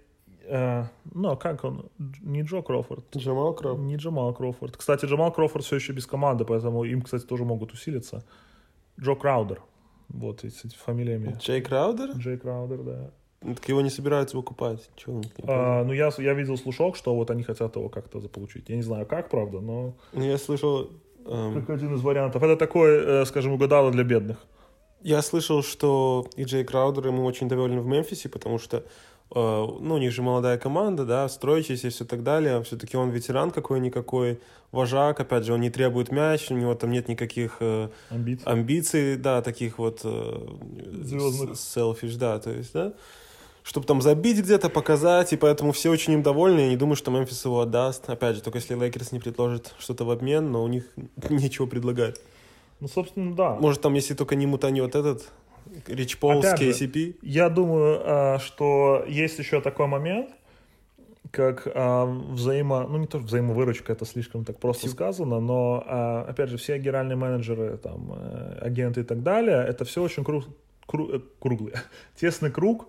[0.50, 1.90] ну, а как он?
[1.98, 3.04] Не Джо Кроуфорд.
[3.16, 3.86] Джамал Кроуфорд.
[3.86, 4.76] Не Джамал Кроуфорд.
[4.76, 8.24] Кстати, Джамал Кроуфорд все еще без команды, поэтому им, кстати, тоже могут усилиться.
[9.00, 9.60] Джо Краудер.
[10.08, 11.36] Вот эти фамилиями.
[11.38, 12.12] Джей Краудер?
[12.16, 13.10] Джей Краудер, да.
[13.42, 14.90] Ну, так его не собираются выкупать.
[14.96, 18.68] Чего а, ну, я, я видел слушок, что вот они хотят его как-то заполучить.
[18.68, 19.94] Я не знаю, как, правда, но...
[20.12, 20.90] Ну, я слышал...
[21.24, 21.54] Эм...
[21.54, 22.42] Как один из вариантов.
[22.42, 24.44] Это такой, э, скажем, угадало для бедных.
[25.02, 28.82] Я слышал, что и Джей Краудер ему очень доволен в Мемфисе, потому что э,
[29.34, 32.62] ну, у них же молодая команда, да, строящаяся и все так далее.
[32.62, 34.40] Все-таки он ветеран какой-никакой,
[34.72, 38.46] вожак, опять же, он не требует мяч, у него там нет никаких э, Амбиций.
[38.46, 40.48] амбиций, да, таких вот э,
[41.02, 41.58] Звездных.
[41.58, 42.94] selfish, да, то есть, да,
[43.62, 47.10] чтобы там забить где-то, показать, и поэтому все очень им довольны, я не думаю, что
[47.10, 50.68] Мемфис его отдаст, опять же, только если Лейкерс не предложит что-то в обмен, но у
[50.68, 50.84] них
[51.28, 52.18] нечего предлагать.
[52.80, 53.56] Ну, собственно, да.
[53.56, 55.28] Может, там, если только не мутанет этот
[55.86, 57.16] Рич Пол с KCP.
[57.22, 60.30] Я думаю, а, что есть еще такой момент,
[61.30, 62.86] как а, взаимо...
[62.88, 66.56] Ну, не то, что взаимовыручка, это слишком так просто Тип- сказано, но, а, опять же,
[66.56, 70.44] все генеральные менеджеры, там, э, агенты и так далее, это все очень кру...
[70.86, 71.74] кру- э, круглый,
[72.16, 72.88] тесный круг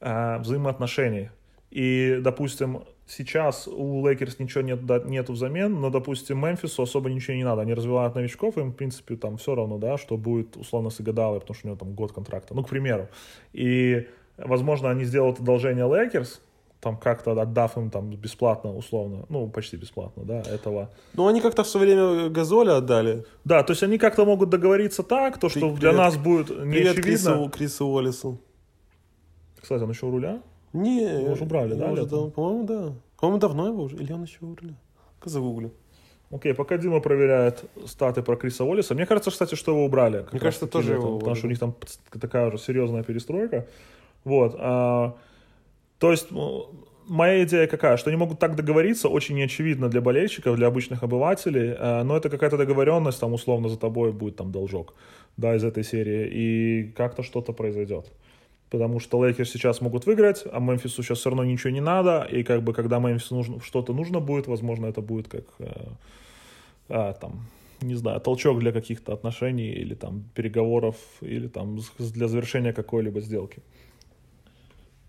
[0.00, 1.30] а, взаимоотношений.
[1.70, 7.36] И, допустим, сейчас у Лейкерс ничего нет, да- нету взамен, но, допустим, Мемфису особо ничего
[7.36, 7.62] не надо.
[7.62, 11.40] Они развивают новичков, им, в принципе, там все равно, да, что будет условно с Игадалой,
[11.40, 12.54] потому что у него там год контракта.
[12.54, 13.08] Ну, к примеру.
[13.52, 14.06] И,
[14.38, 16.40] возможно, они сделают одолжение Лейкерс,
[16.80, 20.90] там как-то отдав им там бесплатно, условно, ну, почти бесплатно, да, этого.
[21.14, 23.24] Ну, они как-то в свое время Газоля отдали.
[23.44, 25.78] Да, то есть они как-то могут договориться так, то, что Привет.
[25.80, 27.02] для нас будет Привет неочевидно.
[27.02, 28.38] Крису, Крису Уоллесу.
[29.62, 30.42] Кстати, он еще у руля?
[30.74, 32.92] Не, Его уже убрали, да, уже дав- По-моему, да.
[33.18, 33.96] По-моему, давно его уже.
[33.96, 34.74] Или он еще у руля?
[35.24, 35.70] Загуглю.
[36.30, 40.26] Окей, пока Дима проверяет статы про Криса Уоллиса, мне кажется, кстати, что его убрали.
[40.32, 41.74] Мне кажется, тоже его Потому что у них там
[42.20, 43.66] такая уже серьезная перестройка.
[44.24, 44.56] Вот.
[44.58, 45.16] а,
[45.98, 46.66] то есть, ну,
[47.06, 47.96] моя идея какая?
[47.96, 52.28] Что они могут так договориться, очень неочевидно для болельщиков, для обычных обывателей, а, но это
[52.30, 54.94] какая-то договоренность, там, условно, за тобой будет там должок,
[55.36, 58.10] да, из этой серии, и как-то что-то произойдет.
[58.74, 62.42] Потому что Лейкерс сейчас могут выиграть, а Мемфису сейчас все равно ничего не надо, и
[62.42, 65.72] как бы когда Мемфису нужно, что-то нужно будет, возможно, это будет как э,
[66.88, 67.46] а, там,
[67.82, 73.62] не знаю, толчок для каких-то отношений или там переговоров, или там для завершения какой-либо сделки.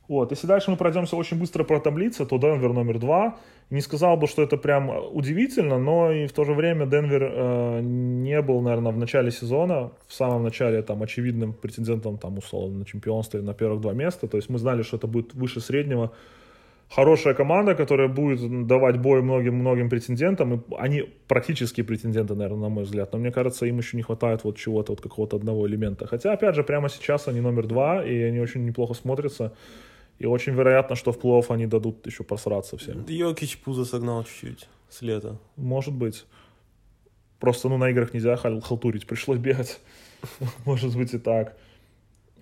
[0.07, 3.37] Вот, если дальше мы пройдемся очень быстро по таблице, то Денвер номер два.
[3.71, 7.79] Не сказал бы, что это прям удивительно, но и в то же время Денвер э,
[7.81, 12.85] не был, наверное, в начале сезона, в самом начале там очевидным претендентом там условно на
[12.85, 14.27] чемпионство и на первых два места.
[14.27, 16.11] То есть мы знали, что это будет выше среднего
[16.89, 20.55] хорошая команда, которая будет давать бой многим-многим претендентам.
[20.55, 23.13] И они практически претенденты, наверное, на мой взгляд.
[23.13, 26.07] Но мне кажется, им еще не хватает вот чего-то, вот какого-то одного элемента.
[26.07, 29.53] Хотя, опять же, прямо сейчас они номер два, и они очень неплохо смотрятся.
[30.19, 33.05] И очень вероятно, что в плей-офф они дадут еще просраться всем.
[33.07, 35.37] Йокич пузо согнал чуть-чуть с лета.
[35.57, 36.25] Может быть.
[37.39, 39.79] Просто, ну, на играх нельзя хал- халтурить, пришлось бегать.
[40.65, 41.57] Может быть и так.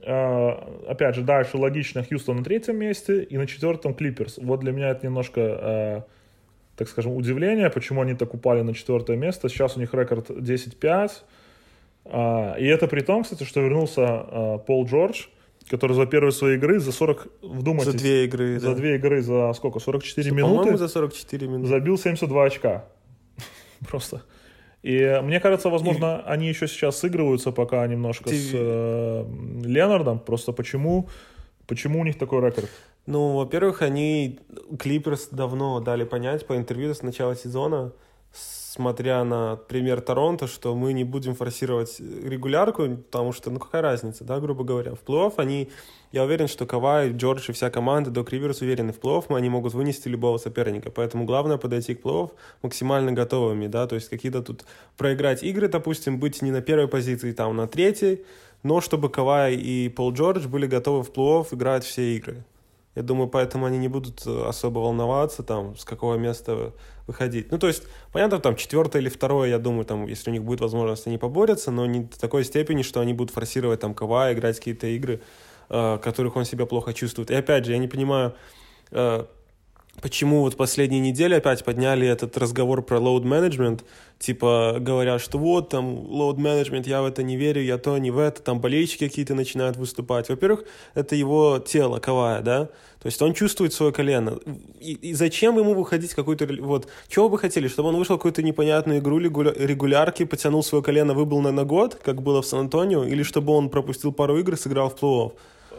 [0.06, 4.38] А, Опять же, дальше логично Хьюстон на третьем месте и на четвертом Клиперс.
[4.38, 6.04] Вот для меня это немножко, а,
[6.76, 9.50] так скажем, удивление, почему они так упали на четвертое место.
[9.50, 11.24] Сейчас у них рекорд 10-5.
[12.06, 15.26] А, И это при том, кстати, что вернулся Пол Джордж,
[15.74, 18.76] который за первые свои игры за 40, вдумайтесь, За две игры, за да.
[18.76, 19.80] две игры за сколько?
[19.80, 21.68] 44 По-моему, минуты за 44 минуты.
[21.68, 22.86] забил 72 очка.
[23.90, 24.22] Просто.
[24.84, 29.26] И мне кажется, возможно, они еще сейчас сыгрываются пока немножко Ты- с э,
[29.66, 30.20] Ленардом.
[30.20, 31.10] Просто почему,
[31.66, 32.70] почему у них такой рекорд?
[33.08, 34.40] Ну, во-первых, они
[34.78, 37.94] Клиперс давно дали понять по интервью с начала сезона,
[38.74, 44.24] смотря на пример Торонто, что мы не будем форсировать регулярку, потому что, ну, какая разница,
[44.24, 44.96] да, грубо говоря.
[44.96, 45.70] В плей-офф они,
[46.12, 49.76] я уверен, что Кавай, Джордж и вся команда, Док Риверс уверены, в плей-офф они могут
[49.76, 52.32] вынести любого соперника, поэтому главное подойти к плей-офф
[52.64, 54.66] максимально готовыми, да, то есть какие-то тут
[54.98, 58.26] проиграть игры, допустим, быть не на первой позиции, там, на третьей,
[58.64, 62.44] но чтобы Кавай и Пол Джордж были готовы в плей-офф играть все игры.
[62.96, 66.74] Я думаю, поэтому они не будут э, особо волноваться, там, с какого места
[67.08, 67.52] выходить.
[67.52, 70.62] Ну, то есть, понятно, там, четвертое или второе, я думаю, там, если у них будет
[70.62, 74.58] возможность, они поборются, но не до такой степени, что они будут форсировать, там, Кава, играть
[74.58, 75.22] какие-то игры,
[75.70, 77.32] э, которых он себя плохо чувствует.
[77.32, 78.36] И опять же, я не понимаю,
[78.92, 79.26] э,
[80.02, 83.82] почему вот последние недели опять подняли этот разговор про load management,
[84.20, 88.12] типа говорят, что вот там load management, я в это не верю, я то, не
[88.12, 90.30] в это, там болельщики какие-то начинают выступать.
[90.30, 92.70] Во-первых, это его тело, Кавая, да,
[93.04, 94.40] то есть он чувствует свое колено.
[94.80, 96.48] И, и зачем ему выходить какой-то...
[96.62, 97.68] Вот, чего вы хотели?
[97.68, 101.66] Чтобы он вышел в какую-то непонятную игру регуля- регулярки, потянул свое колено, выбыл на, на
[101.66, 105.34] год, как было в Сан-Антонио, или чтобы он пропустил пару игр и сыграл в плей-офф?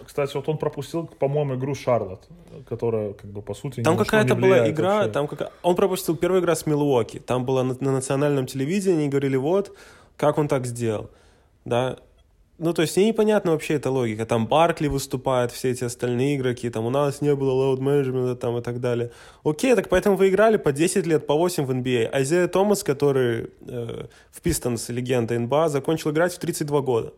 [0.06, 2.28] Кстати, вот он пропустил, по-моему, игру Шарлотт,
[2.68, 5.10] которая, как бы, по сути, Там какая-то была игра, вообще.
[5.10, 5.50] там какая...
[5.62, 7.18] он пропустил первую игру с Милуоки.
[7.18, 9.76] Там было на, на национальном телевидении, и говорили, вот,
[10.16, 11.10] как он так сделал.
[11.64, 11.98] Да.
[12.58, 14.26] Ну, то есть, мне непонятна вообще эта логика.
[14.26, 18.56] Там Баркли выступает, все эти остальные игроки, там у нас не было load менеджмента там
[18.58, 19.10] и так далее.
[19.42, 22.10] Окей, так поэтому вы играли по 10 лет, по 8 в NBA.
[22.12, 27.12] Айзея Томас, который э, в Пистонс, легенда НБА, закончил играть в 32 года.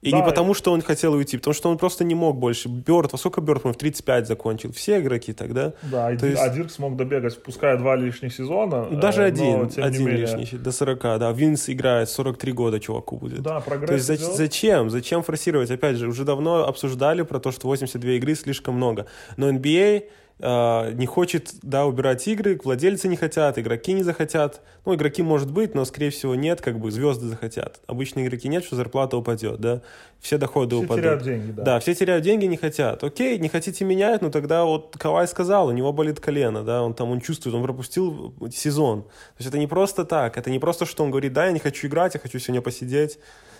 [0.00, 2.68] И да, не потому, что он хотел уйти, потому что он просто не мог больше.
[2.68, 4.72] Бёрд, во сколько Бёрд, в 35 закончил?
[4.72, 5.72] Все игроки тогда.
[5.82, 6.40] Да, То есть...
[6.40, 8.86] а Дирк смог добегать, пускай два лишних сезона.
[8.90, 10.20] Даже э, один, но, один менее...
[10.20, 11.32] лишний, до 40, да.
[11.32, 13.42] Винс играет 43 года чуваку будет.
[13.42, 14.36] Да, прогресс То есть идет.
[14.36, 14.90] зачем?
[14.90, 15.70] Зачем форсировать?
[15.70, 19.06] Опять же, уже давно обсуждали про то, что 82 игры слишком много.
[19.36, 20.04] Но NBA
[20.38, 24.60] э, не хочет, да, убирать игры, владельцы не хотят, игроки не захотят.
[24.84, 27.80] Ну, игроки может быть, но, скорее всего, нет, как бы звезды захотят.
[27.86, 29.82] Обычные игроки нет, что зарплата упадет, да,
[30.20, 31.02] все доходы все упадут.
[31.02, 31.62] теряют деньги, да.
[31.62, 33.02] Да, все теряют деньги, не хотят.
[33.04, 36.94] Окей, не хотите менять, но тогда вот Кавай сказал, у него болит колено, да, он
[36.94, 39.02] там, он чувствует, он пропустил сезон.
[39.02, 41.60] То есть это не просто так, это не просто, что он говорит, да, я не
[41.60, 43.18] хочу играть, я хочу сегодня посидеть,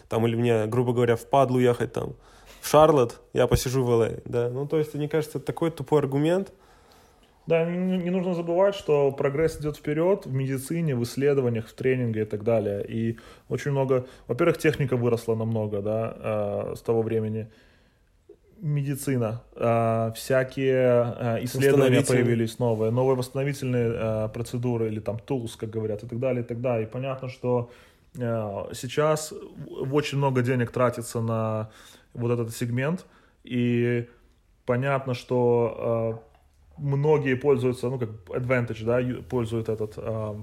[0.08, 2.14] там, или мне, грубо говоря, в падлу ехать там,
[2.60, 4.48] в Шарлотт, я посижу в LA, да.
[4.48, 6.52] Ну, то есть, мне кажется, это такой тупой аргумент,
[7.48, 12.24] да, не, нужно забывать, что прогресс идет вперед в медицине, в исследованиях, в тренинге и
[12.26, 12.84] так далее.
[12.86, 17.48] И очень много, во-первых, техника выросла намного, да, э, с того времени.
[18.60, 26.02] Медицина, э, всякие э, исследования появились новые, новые восстановительные процедуры или там tools, как говорят,
[26.02, 26.86] и так далее, и так далее.
[26.86, 27.70] И понятно, что
[28.72, 29.32] сейчас
[29.92, 31.70] очень много денег тратится на
[32.12, 33.06] вот этот сегмент,
[33.44, 34.06] и
[34.66, 36.27] понятно, что
[36.78, 40.34] многие пользуются, ну, как advantage, да, пользуют этот э,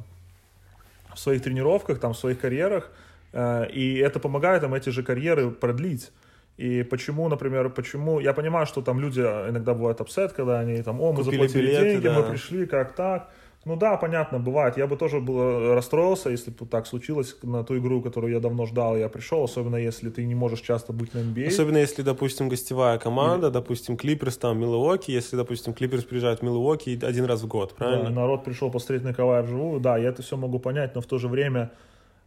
[1.14, 2.92] в своих тренировках, там, в своих карьерах,
[3.34, 6.12] э, и это помогает им эти же карьеры продлить.
[6.58, 8.20] И почему, например, почему...
[8.20, 11.62] Я понимаю, что там люди иногда бывают upset, когда они там, о, мы Купили заплатили
[11.68, 12.14] билеты, деньги, да.
[12.14, 13.30] мы пришли, как так?
[13.66, 14.78] Ну да, понятно, бывает.
[14.78, 18.40] Я бы тоже был, э, расстроился, если бы так случилось на ту игру, которую я
[18.40, 21.48] давно ждал, я пришел, особенно если ты не можешь часто быть на NBA.
[21.48, 23.54] Особенно если, допустим, гостевая команда, Или...
[23.54, 28.06] допустим, Клиперс там, Милуоки, если, допустим, Клиперс приезжает в Милуоки один раз в год, правильно?
[28.06, 31.08] Да, народ пришел посмотреть на Кавая вживую, да, я это все могу понять, но в
[31.08, 31.72] то же время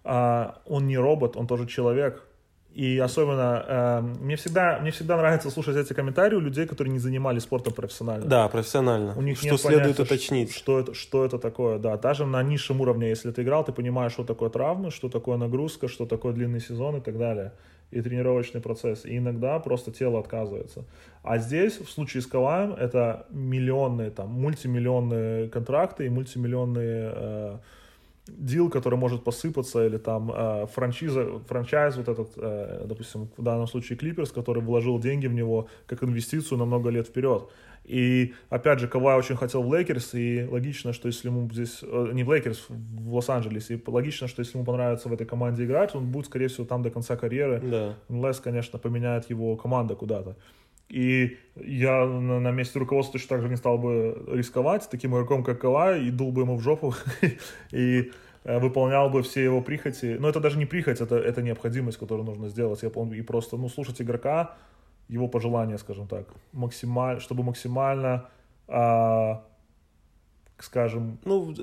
[0.02, 2.24] а, он не робот, он тоже человек,
[2.74, 6.98] и особенно э, мне всегда мне всегда нравится слушать эти комментарии у людей, которые не
[6.98, 8.26] занимались спортом профессионально.
[8.26, 9.14] Да, профессионально.
[9.16, 10.54] У них что нет следует понятия, уточнить.
[10.54, 11.96] Что это, что это такое, да.
[11.96, 15.88] Даже на низшем уровне, если ты играл, ты понимаешь, что такое травмы, что такое нагрузка,
[15.88, 17.52] что такое длинный сезон и так далее.
[17.90, 19.06] И тренировочный процесс.
[19.06, 20.84] И иногда просто тело отказывается.
[21.22, 27.58] А здесь, в случае с Каваем, это миллионные, там, мультимиллионные контракты и мультимиллионные э,
[28.28, 33.66] deal, который может посыпаться, или там э, франшиза, franchise вот этот, э, допустим, в данном
[33.66, 37.48] случае Клиперс, который вложил деньги в него как инвестицию на много лет вперед.
[37.84, 42.10] И, опять же, Кавай очень хотел в Лейкерс, и логично, что если ему здесь, э,
[42.12, 45.94] не в Лейкерс, в Лос-Анджелесе, и логично, что если ему понравится в этой команде играть,
[45.94, 47.60] он будет, скорее всего, там до конца карьеры.
[47.64, 47.94] Да.
[48.10, 50.36] Unless, конечно, поменяет его команда куда-то.
[50.88, 55.60] И я на, месте руководства точно так же не стал бы рисковать таким игроком, как
[55.60, 56.94] Кавай, и дул бы ему в жопу,
[57.72, 58.10] и
[58.44, 60.16] э, выполнял бы все его прихоти.
[60.18, 62.82] Но это даже не прихоть, это, это необходимость, которую нужно сделать.
[62.82, 64.56] Я помню, и просто, ну, слушать игрока,
[65.08, 68.28] его пожелания, скажем так, максимально, чтобы максимально,
[68.66, 69.44] а,
[70.58, 71.18] скажем...
[71.24, 71.54] Ну,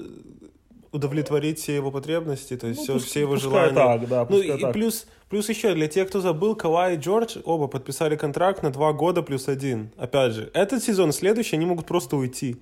[0.95, 3.73] удовлетворить все его потребности, то есть ну, все, пусть, все его желания.
[3.73, 4.73] Так, да, ну и так.
[4.73, 8.93] плюс, плюс еще для тех, кто забыл, Кавай и Джордж оба подписали контракт на два
[8.93, 9.91] года плюс один.
[9.97, 12.58] Опять же, этот сезон, следующий, они могут просто уйти.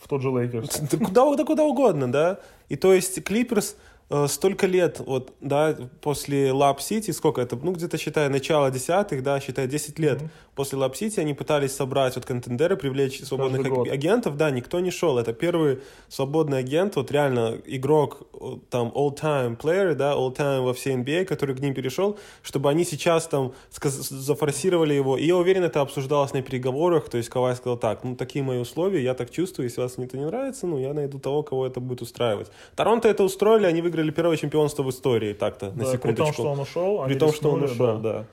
[0.00, 0.80] В тот же Лейкерс.
[0.90, 2.40] Куда, да куда угодно, да.
[2.68, 3.76] И то есть Клиперс
[4.10, 9.22] Э, столько лет, вот, да, после Lob City, сколько это, ну, где-то, считая, начало десятых,
[9.22, 10.28] да, считая 10 лет mm-hmm.
[10.58, 14.90] После City, они пытались собрать вот contender ы, привлечь свободных аг- агентов, да, никто не
[14.90, 18.26] шел, это первый свободный агент, вот реально игрок,
[18.70, 23.28] там, all-time player, да, all-time во всей NBA, который к ним перешел, чтобы они сейчас
[23.28, 28.04] там зафорсировали его, и я уверен, это обсуждалось на переговорах, то есть Кавай сказал так,
[28.04, 31.18] ну, такие мои условия, я так чувствую, если вас это не нравится, ну, я найду
[31.20, 32.50] того, кого это будет устраивать.
[32.74, 36.08] Торонто это устроили, они выиграли первое чемпионство в истории, так-то, на да, секундочку.
[36.08, 37.04] При том, что он ушел.
[37.06, 38.12] При том, что он ушел, да.
[38.12, 38.24] да.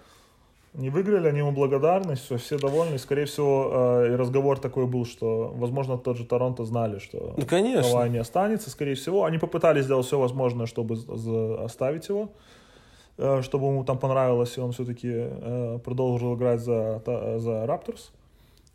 [0.78, 2.98] Не выиграли, они ему благодарны, все, все довольны.
[2.98, 3.72] Скорее всего,
[4.04, 7.92] э, разговор такой был, что, возможно, тот же Торонто знали, что ну, конечно.
[7.92, 9.24] Кавай не останется, скорее всего.
[9.24, 10.96] Они попытались сделать все возможное, чтобы
[11.64, 12.30] оставить его,
[13.18, 17.02] э, чтобы ему там понравилось, и он все-таки э, продолжил играть за,
[17.38, 18.12] за Рапторс.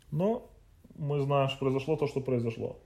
[0.09, 0.47] Но
[0.97, 2.77] мы знаем, что произошло то, что произошло.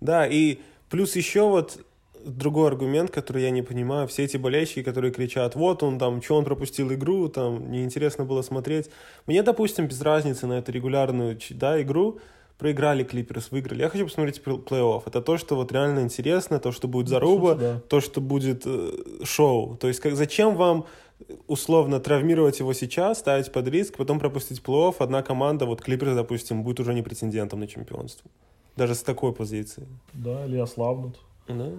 [0.00, 1.78] Да, и плюс еще вот
[2.24, 4.06] другой аргумент, который я не понимаю.
[4.08, 8.42] Все эти болельщики, которые кричат, вот он там, что он пропустил игру, там, неинтересно было
[8.42, 8.90] смотреть.
[9.26, 12.18] Мне, допустим, без разницы на эту регулярную да, игру,
[12.58, 13.82] проиграли Клиперс, выиграли.
[13.82, 15.02] Я хочу посмотреть плей-офф.
[15.06, 17.80] Это то, что вот реально интересно, то, что будет заруба, да.
[17.88, 18.92] то, что будет э,
[19.24, 19.76] шоу.
[19.76, 20.86] То есть как, зачем вам
[21.48, 26.62] условно травмировать его сейчас, ставить под риск, потом пропустить плей-офф, одна команда, вот Клиперс, допустим,
[26.62, 28.30] будет уже не претендентом на чемпионство.
[28.76, 29.86] Даже с такой позиции.
[30.12, 31.18] Да, или ослабнут.
[31.48, 31.72] Да.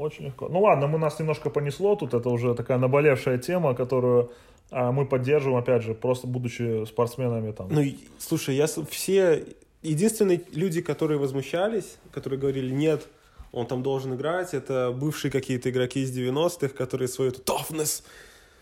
[0.00, 0.48] Очень легко.
[0.48, 4.30] Ну ладно, мы нас немножко понесло тут, это уже такая наболевшая тема, которую
[4.70, 7.68] а мы поддерживаем, опять же, просто будучи спортсменами там.
[7.70, 7.82] Ну,
[8.18, 9.44] слушай, я все...
[9.82, 13.08] Единственные люди, которые возмущались, которые говорили, нет,
[13.50, 18.02] он там должен играть, это бывшие какие-то игроки из 90-х, которые свою toughness,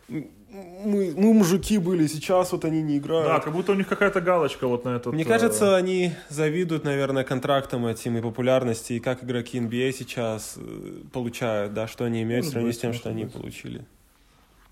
[0.08, 3.26] мы, мы мужики были, сейчас вот они не играют.
[3.26, 5.12] Да, как будто у них какая-то галочка вот на этот...
[5.12, 10.54] Мне э, кажется, они завидуют, наверное, контрактам этим и популярности, и как игроки NBA сейчас
[10.56, 13.84] э, получают, да, что они имеют в Может сравнении быть, с тем, что они получили.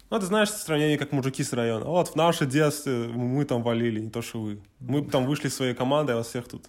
[0.08, 1.84] Ну, ты знаешь, сравнение как мужики с района.
[1.84, 4.60] Вот в наше детстве мы там валили, не то что вы.
[4.80, 6.64] Мы там вышли своей командой, а вас всех тут.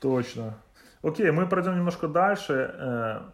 [0.00, 0.58] Точно.
[1.02, 3.32] Окей, мы пройдем немножко дальше.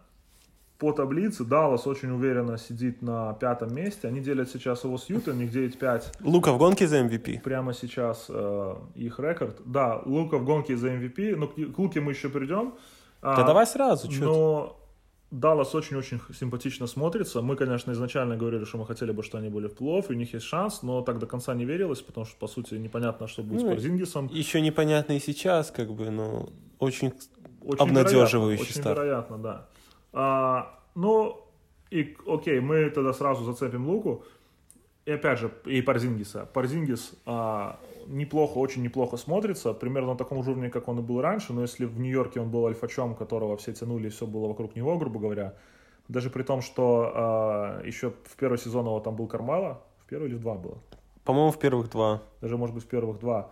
[0.79, 4.07] По таблице Даллас очень уверенно сидит на пятом месте.
[4.07, 7.41] Они делят сейчас его с Ютой, у них 9-5 Лука в гонке за MVP.
[7.41, 9.61] прямо сейчас э, их рекорд.
[9.65, 12.75] Да, Лука в гонке за MVP, но к, к Луке мы еще придем.
[13.21, 14.77] А, Да давай сразу, что Но
[15.33, 17.43] Даллас очень-очень симпатично смотрится.
[17.43, 20.15] Мы, конечно, изначально говорили, что мы хотели бы, что они были в плей и у
[20.15, 23.43] них есть шанс, но так до конца не верилось, потому что, по сути, непонятно, что
[23.43, 24.29] будет Ну, с Порзингисом.
[24.29, 26.49] Еще непонятно и сейчас, как бы, но
[26.79, 27.13] очень...
[27.61, 28.99] Очень Обнадеживающий вероятно, Очень старт.
[28.99, 29.69] вероятно, да.
[30.13, 31.45] А, ну,
[31.91, 34.25] и окей, мы тогда сразу зацепим Луку.
[35.07, 36.47] И опять же, и Парзингиса.
[36.53, 41.23] Парзингис а, неплохо, очень неплохо смотрится, примерно на таком же уровне, как он и был
[41.23, 44.77] раньше, но если в Нью-Йорке он был альфачом, которого все тянули, и все было вокруг
[44.77, 45.55] него, грубо говоря,
[46.09, 50.29] даже при том, что а, еще в первый сезон его там был Кармела, в первый
[50.29, 50.79] или в два было?
[51.25, 52.23] По-моему, в первых два.
[52.41, 53.51] даже, может быть, в первых два.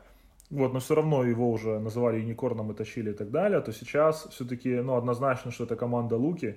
[0.50, 4.28] Вот, но все равно его уже называли юникорном и тащили и так далее, то сейчас
[4.30, 6.56] все-таки, ну, однозначно, что это команда Луки,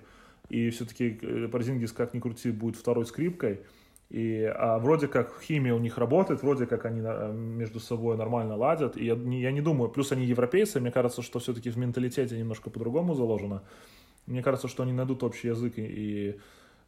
[0.50, 3.62] и все-таки Парзингис, как ни крути, будет второй скрипкой,
[4.10, 8.56] и а, вроде как химия у них работает, вроде как они а, между собой нормально
[8.56, 11.78] ладят, и я не, я не думаю, плюс они европейцы, мне кажется, что все-таки в
[11.78, 13.64] менталитете немножко по-другому заложено,
[14.28, 16.40] мне кажется, что они найдут общий язык, и, и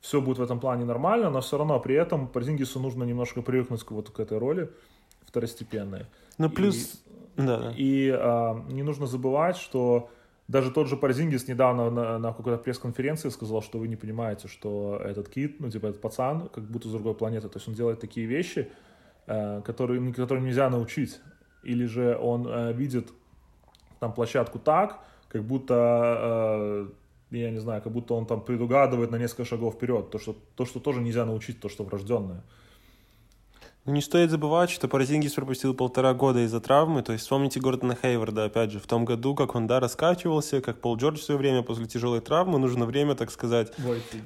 [0.02, 3.84] все будет в этом плане нормально, но все равно при этом Парзингису нужно немножко привыкнуть
[3.84, 4.70] к, вот к этой роли
[5.32, 6.06] второстепенной.
[6.38, 7.02] Ну, И- плюс...
[7.38, 7.74] Да, да.
[7.78, 10.10] И а, не нужно забывать, что
[10.50, 15.00] даже тот же Парзингис недавно на, на какой-то пресс-конференции сказал, что вы не понимаете, что
[15.02, 17.48] этот кит, ну, типа, этот пацан, как будто с другой планеты.
[17.48, 18.70] То есть он делает такие вещи,
[19.28, 21.22] э, которые, которые нельзя научить.
[21.64, 23.14] Или же он э, видит
[24.02, 26.88] там площадку так, как будто,
[27.32, 30.10] э, я не знаю, как будто он там предугадывает на несколько шагов вперед.
[30.10, 32.44] То, что, то, что тоже нельзя научить, то, что врожденное.
[33.86, 37.02] Ну, Не стоит забывать, что Паразингис пропустил полтора года из-за травмы.
[37.02, 40.80] То есть вспомните Гордона Хейварда, опять же, в том году, как он, да, раскачивался, как
[40.80, 42.60] Пол Джордж в свое время после тяжелой травмы.
[42.60, 43.74] Нужно время, так сказать,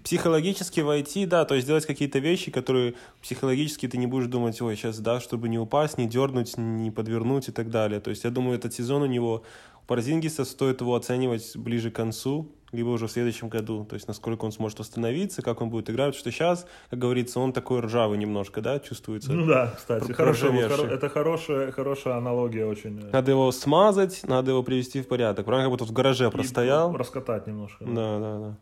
[0.03, 4.75] психологически войти, да, то есть делать какие-то вещи, которые психологически ты не будешь думать, ой,
[4.75, 8.01] сейчас, да, чтобы не упасть, не дернуть, не подвернуть и так далее.
[8.01, 9.43] То есть я думаю, этот сезон у него,
[9.83, 13.85] у Паразингиса стоит его оценивать ближе к концу, либо уже в следующем году.
[13.85, 16.07] То есть насколько он сможет восстановиться, как он будет играть.
[16.15, 19.31] Потому что сейчас, как говорится, он такой ржавый немножко, да, чувствуется.
[19.33, 22.99] Ну да, кстати, хорошая, хоро- это хорошая, хорошая аналогия очень.
[22.99, 25.45] э, Надо его смазать, надо его привести в порядок.
[25.45, 26.95] Правильно, как будто в гараже и простоял.
[26.95, 27.85] Раскатать немножко.
[27.85, 28.55] Да, да, да.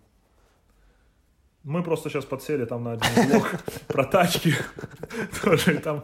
[1.63, 3.55] Мы просто сейчас подсели там на один блок
[3.87, 4.53] про тачки.
[5.43, 6.03] Тоже там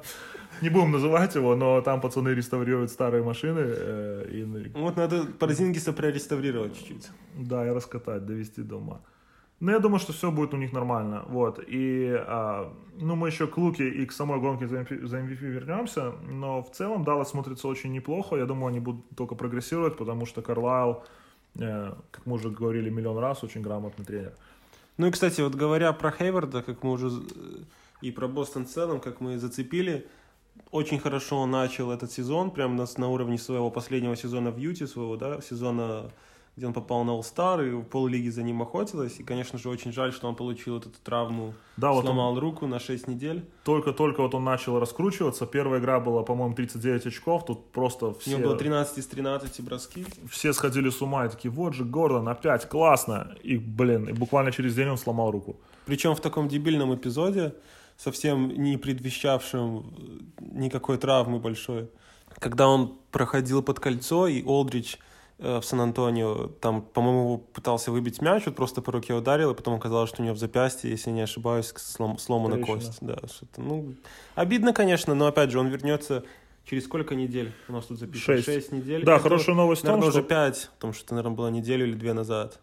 [0.61, 3.59] не будем называть его, но там пацаны реставрируют старые машины.
[3.61, 7.09] э, и, Вот надо Паразингиса прореставрировать чуть-чуть.
[7.35, 9.01] да, и раскатать, довести до ума.
[9.59, 11.25] Но я думаю, что все будет у них нормально.
[11.27, 11.59] Вот.
[11.67, 15.45] И, а, ну, мы еще к Луке и к самой гонке за MVP, за MVP
[15.45, 16.13] вернемся.
[16.31, 18.37] Но в целом Даллас смотрится очень неплохо.
[18.37, 21.03] Я думаю, они будут только прогрессировать, потому что Карлайл,
[21.59, 24.31] э, как мы уже говорили миллион раз, очень грамотный тренер.
[24.97, 27.11] Ну и, кстати, вот говоря про Хейварда, как мы уже э,
[28.01, 30.07] и про Бостон в целом, как мы зацепили,
[30.71, 34.87] очень хорошо он начал этот сезон, прям на, на уровне своего последнего сезона в Юте,
[34.87, 36.11] своего, да, сезона,
[36.55, 39.19] где он попал на All-Star, и пол-лиги за ним охотилась.
[39.19, 42.67] И, конечно же, очень жаль, что он получил эту травму, Да, вот он- сломал руку
[42.67, 43.45] на 6 недель.
[43.63, 45.45] Только-только вот он начал раскручиваться.
[45.45, 47.45] Первая игра была, по-моему, 39 очков.
[47.45, 50.05] Тут просто У все, него было 13 из 13 броски.
[50.29, 53.35] все сходили с ума и такие, вот же Гордон, опять, классно.
[53.41, 55.55] И, блин, и буквально через день он сломал руку.
[55.85, 57.53] Причем в таком дебильном эпизоде,
[57.99, 61.89] совсем не предвещавшем э, никакой травмы большой.
[62.39, 64.97] Когда он проходил под кольцо, и Олдрич
[65.39, 69.73] э, в Сан-Антонио, там, по-моему, пытался выбить мяч, вот просто по руке ударил, и потом
[69.75, 72.77] оказалось, что у него в запястье, если не ошибаюсь, слом- сломана Трещина.
[72.77, 72.97] кость.
[73.01, 73.93] Да, что-то, ну,
[74.35, 76.23] обидно, конечно, но, опять же, он вернется
[76.63, 77.51] через сколько недель?
[77.67, 78.45] У нас тут записано Шесть.
[78.45, 79.03] шесть недель.
[79.03, 80.19] Да, Это, хорошая новость в том, Наверное, что...
[80.19, 82.59] уже пять, потому что, наверное, было неделю или две назад.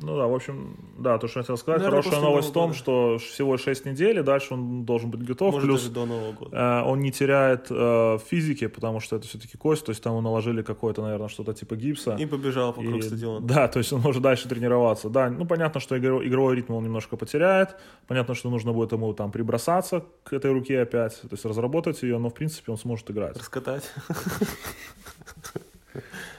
[0.00, 1.80] Ну да, в общем, да, то, что я хотел сказать.
[1.80, 2.78] Наверное, Хорошая новость в том, года.
[2.78, 5.54] что всего 6 недель, и дальше он должен быть готов.
[5.54, 6.56] Может, Плюс до Нового года.
[6.56, 10.62] э, он не теряет э, физики, потому что это все-таки кость, то есть там наложили
[10.62, 12.14] какое-то, наверное, что-то типа гипса.
[12.20, 13.40] И побежал вокруг И- стадиона.
[13.44, 15.08] Да, то есть он может дальше тренироваться.
[15.08, 17.74] Да, ну понятно, что игро- игровой ритм он немножко потеряет.
[18.06, 22.18] Понятно, что нужно будет ему там прибросаться к этой руке опять, то есть разработать ее,
[22.18, 23.36] но в принципе он сможет играть.
[23.36, 23.90] Раскатать.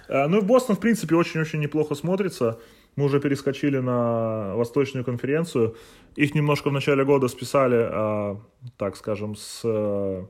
[0.08, 2.60] Э, Ну и Бостон, в принципе, очень-очень неплохо смотрится.
[2.96, 5.76] Мы уже перескочили на Восточную конференцию.
[6.16, 8.36] Их немножко в начале года списали, э,
[8.78, 10.26] так скажем, с, э,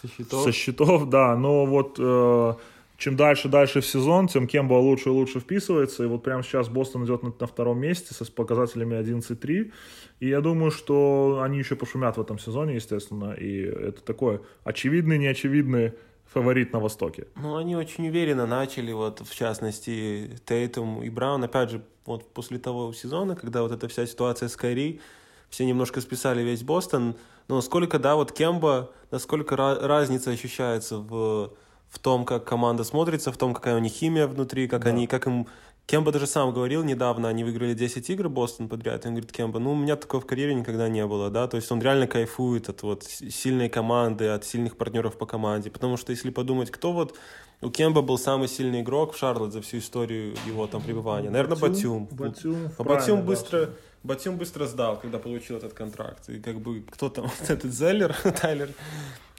[0.00, 0.42] Со счетов.
[0.42, 1.36] со счетов, да.
[1.36, 2.54] Но вот э,
[3.00, 6.04] чем дальше дальше в сезон, тем Кемба лучше и лучше вписывается.
[6.04, 9.72] И вот прямо сейчас Бостон идет на, на втором месте со с показателями 11-3.
[10.20, 13.32] И я думаю, что они еще пошумят в этом сезоне, естественно.
[13.32, 15.92] И это такой очевидный, неочевидный
[16.32, 17.26] фаворит на Востоке.
[17.36, 21.42] Ну, они очень уверенно начали, вот, в частности, Тейтум и Браун.
[21.44, 25.00] Опять же, вот после того сезона, когда вот эта вся ситуация с Кайри,
[25.48, 27.16] все немножко списали весь Бостон.
[27.48, 31.52] Но насколько, да, вот Кемба, насколько разница ощущается в,
[31.88, 34.90] в том, как команда смотрится, в том, какая у них химия внутри, как Да.
[34.90, 35.48] они, как им...
[35.90, 39.58] Кемба даже сам говорил недавно, они выиграли 10 игр Бостон подряд, и он говорит, Кемба,
[39.58, 42.68] ну, у меня такого в карьере никогда не было, да, то есть он реально кайфует
[42.68, 47.18] от вот сильной команды, от сильных партнеров по команде, потому что если подумать, кто вот
[47.60, 51.56] у Кемба был самый сильный игрок в Шарлотт за всю историю его там пребывания, наверное,
[51.58, 52.06] Батюм.
[52.12, 53.22] Батюм, А правильно, Батюм да.
[53.26, 53.70] быстро,
[54.04, 56.28] Батюм быстро сдал, когда получил этот контракт.
[56.28, 58.70] И как бы кто там, этот Зеллер, Тайлер,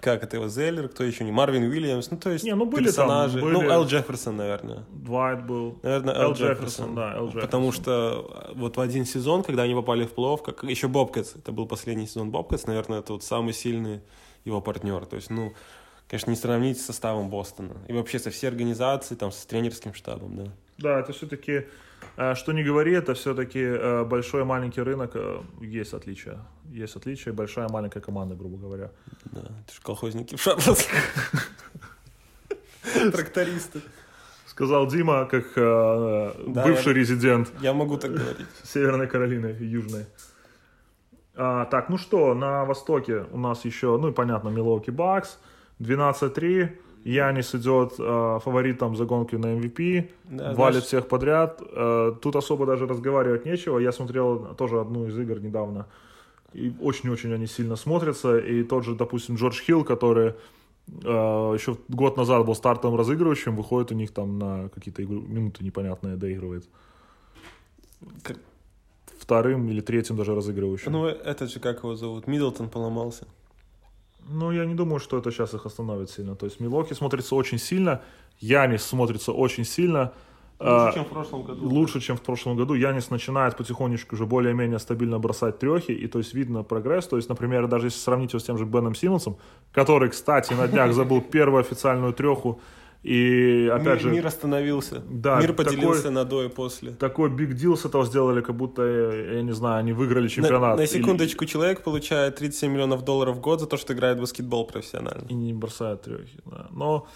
[0.01, 2.85] как это его, Зеллер, кто еще не, Марвин Уильямс, ну то есть Не, ну, были
[2.85, 3.39] там, персонажи.
[3.39, 4.83] были- Ну, Эл Джефферсон, наверное.
[4.89, 5.79] Двайт был.
[5.83, 6.95] Наверное, Эл Эл Джефферсон, Джефферсон.
[6.95, 7.41] да, Эл Джефферсон.
[7.41, 11.35] Потому что э, вот в один сезон, когда они попали в плов, как еще Бобкетс,
[11.35, 14.01] это был последний сезон Бобкетс, наверное, это вот самый сильный
[14.43, 15.05] его партнер.
[15.05, 15.53] То есть, ну,
[16.09, 17.75] конечно, не сравнить с составом Бостона.
[17.87, 20.43] И вообще со всей организацией, там, с тренерским штабом, да.
[20.77, 21.67] Да, это все-таки,
[22.35, 26.39] что не говори, это все-таки э, большой и маленький рынок, э, есть отличия.
[26.69, 28.91] Есть отличия, большая и маленькая команда, грубо говоря.
[29.25, 30.89] Да, это же колхозники в Шарлотте.
[33.11, 33.81] Трактористы.
[34.45, 38.47] Сказал Дима, как э, Да, бывший я- резидент Я могу так говорить.
[38.63, 40.05] Северной Каролины Южной.
[41.35, 45.39] А, так, ну что, на Востоке у нас еще, ну и понятно, Милоки Бакс,
[45.79, 46.77] 12-3.
[47.03, 51.61] Янис идет э, фаворитом за гонки на MVP, Да, валит знаешь- всех подряд.
[51.61, 53.79] Э, тут особо даже разговаривать нечего.
[53.79, 55.85] Я смотрел тоже одну из игр недавно.
[56.53, 58.37] И очень-очень они сильно смотрятся.
[58.37, 60.33] И тот же, допустим, Джордж Хилл, который
[61.03, 61.07] э,
[61.57, 66.17] еще год назад был стартовым разыгрывающим, выходит у них там на какие-то игру- минуты непонятные
[66.17, 66.65] доигрывает.
[68.23, 68.37] Как-
[69.19, 70.91] Вторым или третьим даже разыгрывающим.
[70.91, 73.25] Ну, этот же, как его зовут, Миддлтон поломался.
[74.29, 76.35] Ну, я не думаю, что это сейчас их остановит сильно.
[76.35, 78.01] То есть Милоки смотрится очень сильно,
[78.39, 80.13] Янис смотрится очень сильно.
[80.59, 81.69] Лучше, чем в прошлом году.
[81.69, 82.75] лучше, чем в прошлом году.
[82.75, 87.07] Янис начинает потихонечку уже более-менее стабильно бросать трехи, и то есть видно прогресс.
[87.07, 89.37] То есть, например, даже если сравнить его с тем же Беном Симмонсом,
[89.71, 92.61] который, кстати, на днях забыл первую официальную треху,
[93.03, 94.11] и опять Мир, же...
[94.11, 95.01] мир остановился.
[95.09, 96.91] Да, мир поделился такой- на до и после.
[96.91, 100.29] Такой биг дил с этого сделали, как будто, э, я не знаю, они выиграли На,
[100.29, 100.77] чемпионат.
[100.77, 104.21] на Или- секундочку, человек получает 37 миллионов долларов в год за то, что играет в
[104.21, 105.25] баскетбол профессионально.
[105.29, 106.39] и не бросает трехи.
[106.45, 106.67] Да.
[106.71, 107.07] Но,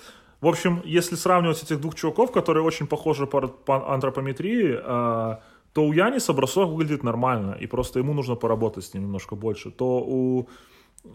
[0.42, 5.40] в общем, если сравнивать этих двух чуваков, которые очень похожи по, по антропометрии, а,
[5.74, 9.70] то у Яниса бросок выглядит нормально, и просто ему нужно поработать с ним немножко больше.
[9.72, 10.48] То у,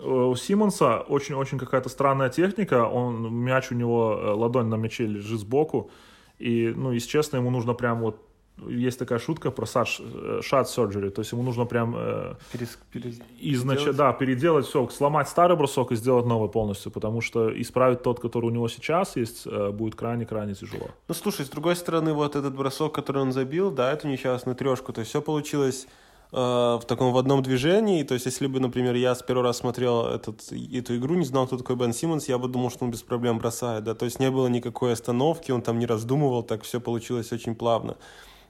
[0.03, 5.41] у Симмонса очень-очень какая-то странная техника, он, мяч у него, э, ладонь на мяче лежит
[5.41, 5.91] сбоку,
[6.39, 8.27] и, ну, если честно, ему нужно прям вот
[8.69, 13.23] есть такая шутка про shot shot surgery, то есть ему нужно прям э, Перес- перес-
[13.41, 13.81] изнач...
[13.81, 13.97] Сделать?
[13.97, 18.47] да, переделать все, сломать старый бросок и сделать новый полностью, потому что исправить тот, который
[18.47, 20.91] у него сейчас есть, э, будет крайне-крайне тяжело.
[21.09, 24.93] Ну, слушай, с другой стороны, вот этот бросок, который он забил, да, эту несчастную трешку,
[24.93, 28.03] то есть все получилось э, в таком в одном движении.
[28.05, 31.47] То есть, если бы, например, я с первый раз смотрел этот, эту игру, не знал,
[31.47, 33.95] кто такой Бен Симмонс, я бы думал, что он без проблем бросает, да.
[33.95, 37.97] То есть не было никакой остановки, он там не раздумывал, так все получилось очень плавно.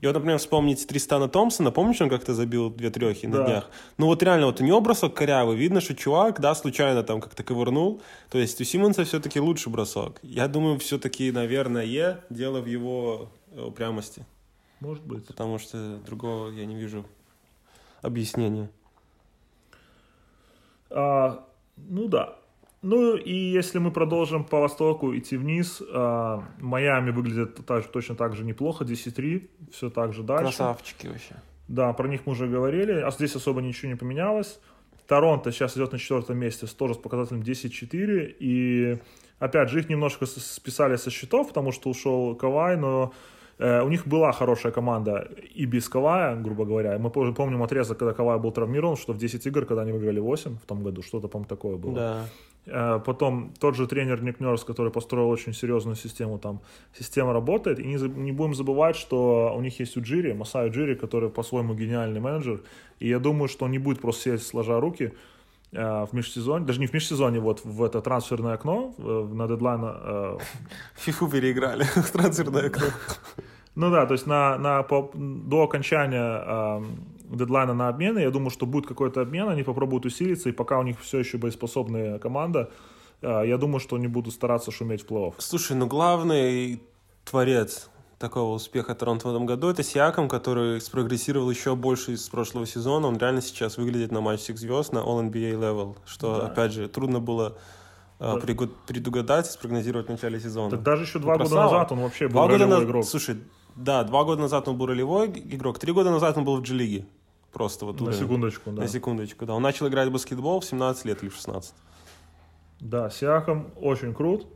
[0.03, 3.45] И вот, например, вспомнить Тристана Томпсона, помнишь, он как-то забил две трехи на Да.
[3.45, 3.70] днях?
[3.99, 7.43] Ну вот реально, вот у него бросок корявый, видно, что чувак, да, случайно там как-то
[7.43, 8.01] ковырнул.
[8.31, 10.18] То есть у Симмонса все-таки лучший бросок.
[10.22, 14.24] Я думаю, все-таки, наверное, дело в его э, упрямости,
[14.81, 15.26] Может быть.
[15.26, 17.05] потому что другого я не вижу
[18.03, 18.70] объяснения.
[20.90, 21.44] А,
[21.76, 22.36] ну да.
[22.82, 28.34] Ну и если мы продолжим по востоку идти вниз, а, Майами выглядит так- точно так
[28.34, 30.44] же неплохо, 10-3, все так же дальше.
[30.57, 31.36] Красавчики вообще.
[31.68, 34.59] Да, про них мы уже говорили, а здесь особо ничего не поменялось.
[35.07, 38.98] Торонто сейчас идет на четвертом месте, с- тоже с показателем 10-4, и
[39.38, 43.12] опять же их немножко списали со счетов, потому что ушел Кавай, но
[43.61, 46.99] у них была хорошая команда и без Кавая, грубо говоря.
[46.99, 50.57] Мы помним отрезок, когда Кавай был травмирован, что в 10 игр, когда они выиграли 8
[50.57, 51.95] в том году, что-то, по-моему, такое было.
[51.95, 52.25] Да.
[52.67, 56.61] Э, Потом тот же тренер Ник Нерс, который построил очень серьезную систему, там
[56.99, 57.79] система работает.
[57.79, 62.21] И не, не будем забывать, что у них есть Уджири, Масай Уджири, который по-своему гениальный
[62.21, 62.61] менеджер.
[62.99, 65.11] И я думаю, что он не будет просто сидеть сложа руки э,
[65.73, 69.81] в межсезонье, даже не в межсезонье, вот в это трансферное окно э, на дедлайн.
[69.85, 70.39] э,
[70.97, 72.87] Фифу переиграли в трансферное окно.
[73.77, 76.83] Ну да, то есть на, на, по- до окончания э,
[77.37, 80.83] дедлайна на обмены, я думаю, что будет какой-то обмен, они попробуют усилиться, и пока у
[80.83, 82.71] них все еще боеспособная команда,
[83.23, 85.35] э, я думаю, что они будут стараться шуметь в плей-офф.
[85.39, 86.83] Слушай, ну главный
[87.25, 87.89] творец
[88.21, 93.09] такого успеха Торонто в этом году это Сиаком, который спрогрессировал еще больше из прошлого сезона.
[93.09, 96.47] Он реально сейчас выглядит на матч всех звезд на All-NBA level, что, Да.
[96.49, 97.57] опять же, трудно было
[98.23, 98.57] э, Да.
[98.87, 100.71] предугадать и спрогнозировать в начале сезона.
[100.71, 101.73] Так даже еще два года красава.
[101.73, 103.05] назад он вообще был Два года ролевой назад, игрок.
[103.07, 103.37] слушай,
[103.77, 107.07] да, два года назад он был ролевой игрок, три года назад он был в G-лиге.
[107.51, 108.18] Просто вот На уровень.
[108.21, 108.83] секундочку, да.
[108.83, 109.55] На секундочку, да.
[109.55, 111.73] Он начал играть в баскетбол в 17 лет или в 16.
[112.81, 114.47] Да, Сиаком очень крут.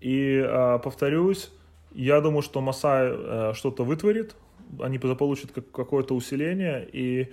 [0.00, 1.48] И э, повторюсь,
[1.94, 4.36] я думаю, что Масай э, что-то вытворит.
[4.80, 6.88] Они заполучат как- какое-то усиление.
[6.92, 7.32] И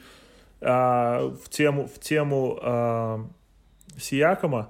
[0.61, 3.17] э, в тему, в тему э,
[3.97, 4.69] Сиакома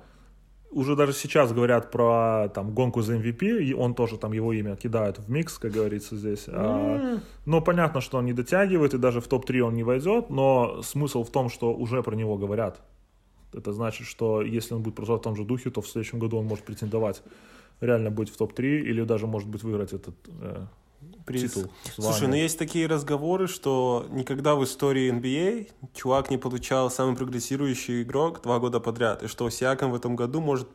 [0.72, 4.76] уже даже сейчас говорят про там, гонку за MVP, и он тоже там его имя
[4.76, 6.46] кидает в микс, как говорится здесь.
[6.48, 10.82] А, но понятно, что он не дотягивает, и даже в топ-3 он не войдет, но
[10.84, 12.82] смысл в том, что уже про него говорят.
[13.52, 16.38] Это значит, что если он будет продолжать в том же духе, то в следующем году
[16.38, 17.24] он может претендовать
[17.82, 20.66] реально быть в топ-3 или даже, может быть, выиграть этот э,
[21.26, 21.54] Приз.
[21.54, 21.72] титул.
[21.96, 22.28] Слушай, звание.
[22.28, 28.42] ну есть такие разговоры, что никогда в истории NBA чувак не получал самый прогрессирующий игрок
[28.42, 30.68] два года подряд, и что Сиаком в этом году может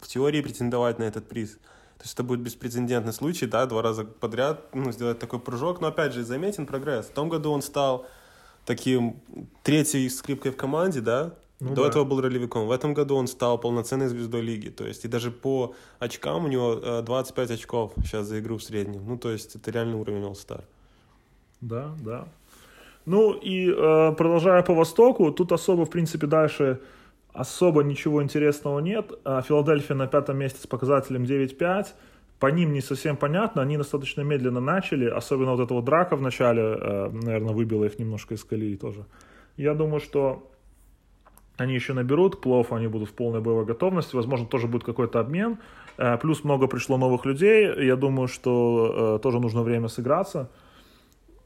[0.00, 1.58] в теории претендовать на этот приз.
[1.98, 5.80] То есть это будет беспрецедентный случай, да, два раза подряд ну, сделать такой прыжок.
[5.80, 7.06] Но опять же, заметен прогресс.
[7.06, 8.06] В том году он стал
[8.66, 9.20] таким
[9.62, 11.88] третьей скрипкой в команде, да, Ну до да.
[11.88, 12.66] этого был ролевиком.
[12.66, 14.68] В этом году он стал полноценной звездой лиги.
[14.68, 18.62] То есть и даже по очкам у него э, 25 очков сейчас за игру в
[18.62, 19.02] среднем.
[19.06, 20.64] Ну, то есть это реальный уровень All-Star.
[21.60, 22.28] Да, да.
[23.06, 26.80] Ну и э, продолжая по Востоку, тут особо, в принципе, дальше
[27.32, 29.12] особо ничего интересного нет.
[29.24, 31.86] А, Филадельфия на пятом месте с показателем 9-5.
[32.38, 36.20] По ним не совсем понятно, они достаточно медленно начали, особенно вот эта вот драка в
[36.20, 39.06] начале, э, наверное, выбила их немножко из колеи тоже.
[39.56, 40.50] Я думаю, что
[41.56, 45.58] они еще наберут, плей-оффу они будут в полной боевой готовности, возможно, тоже будет какой-то обмен.
[45.98, 50.50] Э, Плюс много пришло новых людей, я думаю, что э, тоже нужно время сыграться.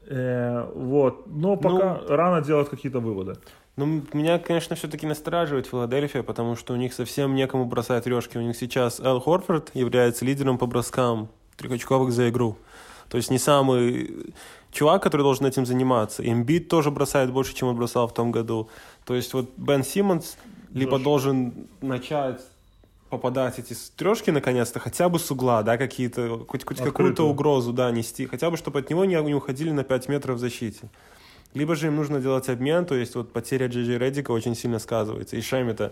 [0.07, 3.35] Э, вот, но пока рано делать какие-то выводы.
[3.77, 8.37] Ну, меня, конечно, все-таки настораживает Филадельфия, потому что у них совсем некому бросать трешки.
[8.37, 12.57] У них сейчас Эл Хорфорд является лидером по броскам трехочковых за игру.
[13.09, 14.33] То есть не самый
[14.71, 16.27] чувак, который должен этим заниматься.
[16.27, 18.69] Эмбит тоже бросает больше, чем он бросал в том году.
[19.05, 20.37] То есть вот Бен Симмонс
[20.71, 21.03] либо Джош.
[21.03, 22.41] должен начать
[23.09, 27.91] попадать эти трешки наконец-то, хотя бы с угла, да, какие-то, хоть, хоть какую-то угрозу, да,
[27.91, 30.89] нести, хотя бы, чтобы от него не, не уходили на 5 метров в защите.
[31.53, 35.35] Либо же им нужно делать обмен, то есть вот потеря Джей Реддика очень сильно сказывается,
[35.35, 35.91] и Шами-то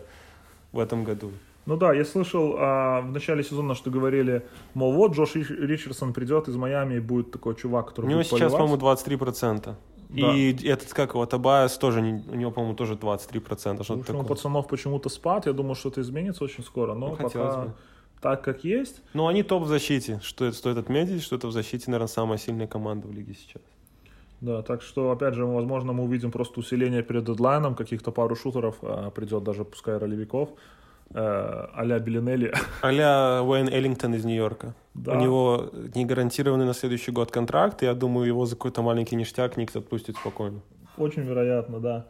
[0.72, 1.34] в этом году.
[1.66, 6.14] Ну да, я слышал а, в начале сезона, что говорили, мол, вот Джош Рич- Ричардсон
[6.14, 9.76] придет из Майами и будет такой чувак, который У него будет сейчас, по-моему, 23%.
[10.16, 14.24] И этот, как его, Табайас тоже, у него, по-моему, тоже 23%, что-то что у такое.
[14.24, 17.74] пацанов почему-то спад, я думаю, что это изменится очень скоро, но Ну, хотелось пока бы.
[18.22, 19.01] так, как есть.
[19.14, 22.39] Ну, они топ в защите, что это стоит отметить, что это в защите, наверное, самая
[22.39, 23.62] сильная команда в лиге сейчас.
[24.41, 28.78] Да, так что, опять же, возможно, мы увидим просто усиление перед дедлайном, каких-то пару шутеров
[28.82, 30.49] а, придет даже, пускай, ролевиков,
[31.14, 32.53] а-ля Белинелли.
[32.82, 34.76] а Уэйн Эллингтон из Нью-Йорка.
[34.93, 35.14] Да.
[35.14, 39.16] У него не гарантированный на следующий год контракт, и я думаю, его за какой-то маленький
[39.16, 40.62] ништяк Никс отпустит спокойно.
[40.97, 42.05] Очень вероятно, да.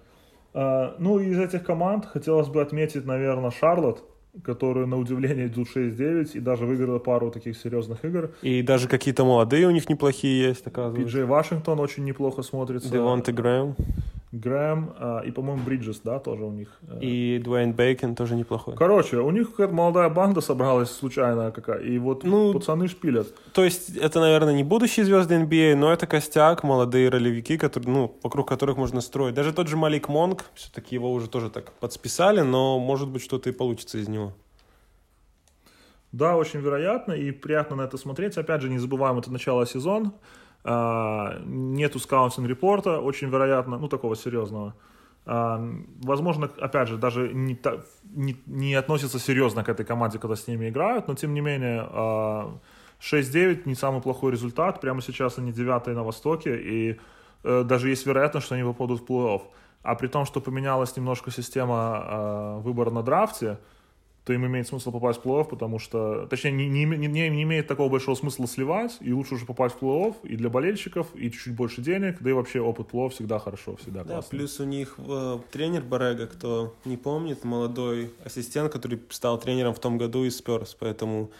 [0.53, 4.03] А, ну, из этих команд хотелось бы отметить, наверное, Шарлотт,
[4.43, 8.31] которую, на удивление, идут 6-9 и даже выиграла пару таких серьезных игр.
[8.41, 11.03] И даже какие-то молодые у них неплохие есть, оказывается.
[11.03, 12.89] Пиджей Вашингтон очень неплохо смотрится.
[12.89, 13.75] Девонте Грэм
[14.32, 16.67] Грэм а, и, по-моему, Бриджес, да, тоже у них.
[16.88, 16.99] э.
[17.01, 18.75] и Дуэйн Бейкен тоже неплохой.
[18.75, 23.34] Короче, у них какая-то молодая банда собралась случайная какая, и вот Ну, пацаны шпилят.
[23.53, 28.19] То есть это, наверное, не будущие звезды NBA, но это костяк, молодые ролевики, которые, ну,
[28.21, 29.34] вокруг которых можно строить.
[29.34, 33.49] Даже тот же Малик Монг, все-таки его уже тоже так подсписали, но может быть что-то
[33.49, 34.34] и получится из него.
[36.11, 38.38] Да, очень вероятно, и приятно на это смотреть.
[38.38, 40.11] Опять же, не забываем, это начало сезона.
[40.64, 44.76] А, нету скаунтинг-репорта, очень вероятно, ну, такого серьезного.
[45.26, 45.64] А,
[46.01, 47.57] возможно, опять же, даже не,
[48.03, 51.88] не, не относятся серьезно к этой команде, когда с ними играют, но, тем не менее,
[51.89, 52.57] а,
[52.99, 54.82] 6-9 не самый плохой результат.
[54.82, 56.99] Прямо сейчас они девятые на Востоке, и
[57.43, 59.41] э, даже есть вероятность, что они попадут в плей-офф.
[59.84, 63.57] А при том, что поменялась немножко система выбора на драфте,
[64.26, 67.67] то им имеет смысл попасть в плей-офф, потому что, точнее, не, не, не, не имеет
[67.67, 71.55] такого большого смысла сливать, и лучше уже попасть в плей-офф и для болельщиков, и чуть-чуть
[71.55, 74.30] больше денег, да и вообще опыт плей-офф всегда хорошо, всегда Да, классно.
[74.30, 79.80] плюс у них э, тренер Барега, кто не помнит, молодой ассистент, который стал тренером в
[79.80, 81.32] том году из Спёрс, поэтому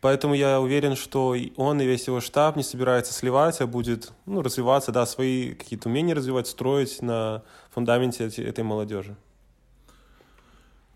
[0.00, 4.40] Поэтому я уверен, что он и весь его штаб не собирается сливать, а будет ну,
[4.40, 9.14] развиваться, да, свои какие-то умения развивать, строить на фундаменте этой молодежи.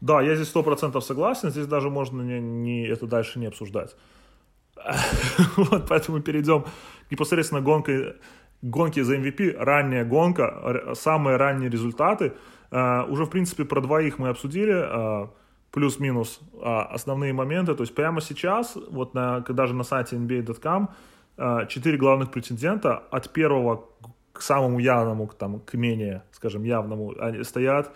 [0.05, 3.97] Да, я здесь сто процентов согласен, здесь даже можно не, не- это дальше не обсуждать.
[5.57, 6.65] Вот, поэтому перейдем
[7.11, 8.15] непосредственно к гонке,
[8.61, 12.33] гонке за MVP, ранняя гонка, самые ранние результаты.
[12.71, 15.29] Э, Уже, в принципе, про двоих мы обсудили, э,
[15.71, 17.75] плюс-минус э, основные моменты.
[17.75, 20.89] То есть прямо сейчас, вот на, когда же на сайте nba.com,
[21.69, 23.85] четыре главных претендента от первого
[24.35, 27.91] к самому явному, там, к менее, скажем, явному, они стоят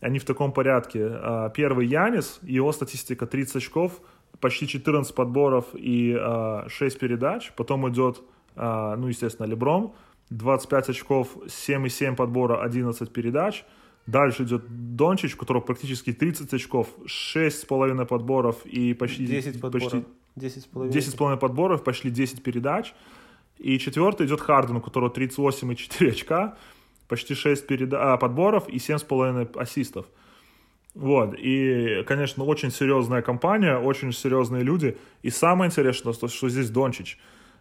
[0.00, 1.06] они в таком порядке.
[1.06, 4.00] А, Первый Янис, его статистика 30 очков,
[4.40, 7.52] почти 14 подборов и а, 6 передач.
[7.56, 8.22] Потом идет,
[8.54, 9.92] а, ну, естественно, Леброн,
[10.30, 13.64] 25 очков, 7,7 подбора, 11 передач.
[14.06, 19.90] Дальше идет Дончич, у которого практически 30 очков, 6,5 подборов и почти 10 подборов.
[19.90, 20.04] почти
[20.36, 20.96] 10 с половиной.
[20.96, 22.94] 10,5 подборов, почти 10 передач.
[23.58, 26.56] И четвертый идет Харден, у которого 38,4 очка,
[27.08, 30.06] почти 6 переда- а, подборов и 7,5 ассистов.
[30.94, 34.96] Вот, и, конечно, очень серьезная компания, очень серьезные люди.
[35.22, 37.18] И самое интересное, что, что здесь Дончич.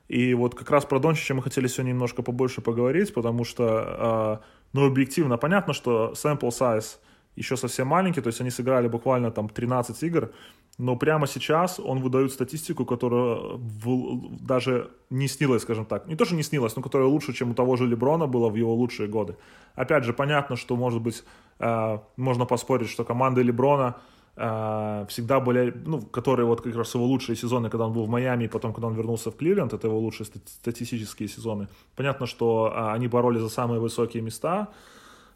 [0.07, 4.45] И вот как раз про Дончича мы хотели сегодня немножко побольше поговорить, потому что, э,
[4.73, 6.97] ну, объективно, понятно, что sample size
[7.35, 10.31] еще совсем маленький, то есть они сыграли буквально там 13 игр,
[10.77, 16.07] но прямо сейчас он выдает статистику, которая в- даже не снилась, скажем так.
[16.07, 18.55] Не то, что не снилась, но которая лучше, чем у того же Леброна было в
[18.55, 19.35] его лучшие годы.
[19.75, 21.23] Опять же, понятно, что, может быть,
[21.59, 23.95] э, можно поспорить, что команды Леброна
[24.37, 28.09] э, всегда были, ну, которые вот как раз его лучшие сезоны, когда он был в
[28.09, 31.67] Майами, и потом, когда он вернулся в Кливленд, это его лучшие стати- статистические сезоны.
[31.95, 34.67] Понятно, что э, они боролись за самые высокие места,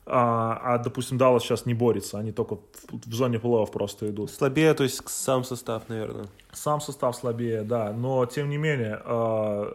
[0.10, 2.62] а, а, допустим, Даллас сейчас не борется, они только в,
[3.08, 4.32] в зоне плей-офф просто идут.
[4.32, 6.26] Слабее, то есть сам состав, наверное.
[6.52, 9.74] Сам состав слабее, да, но тем не менее, э,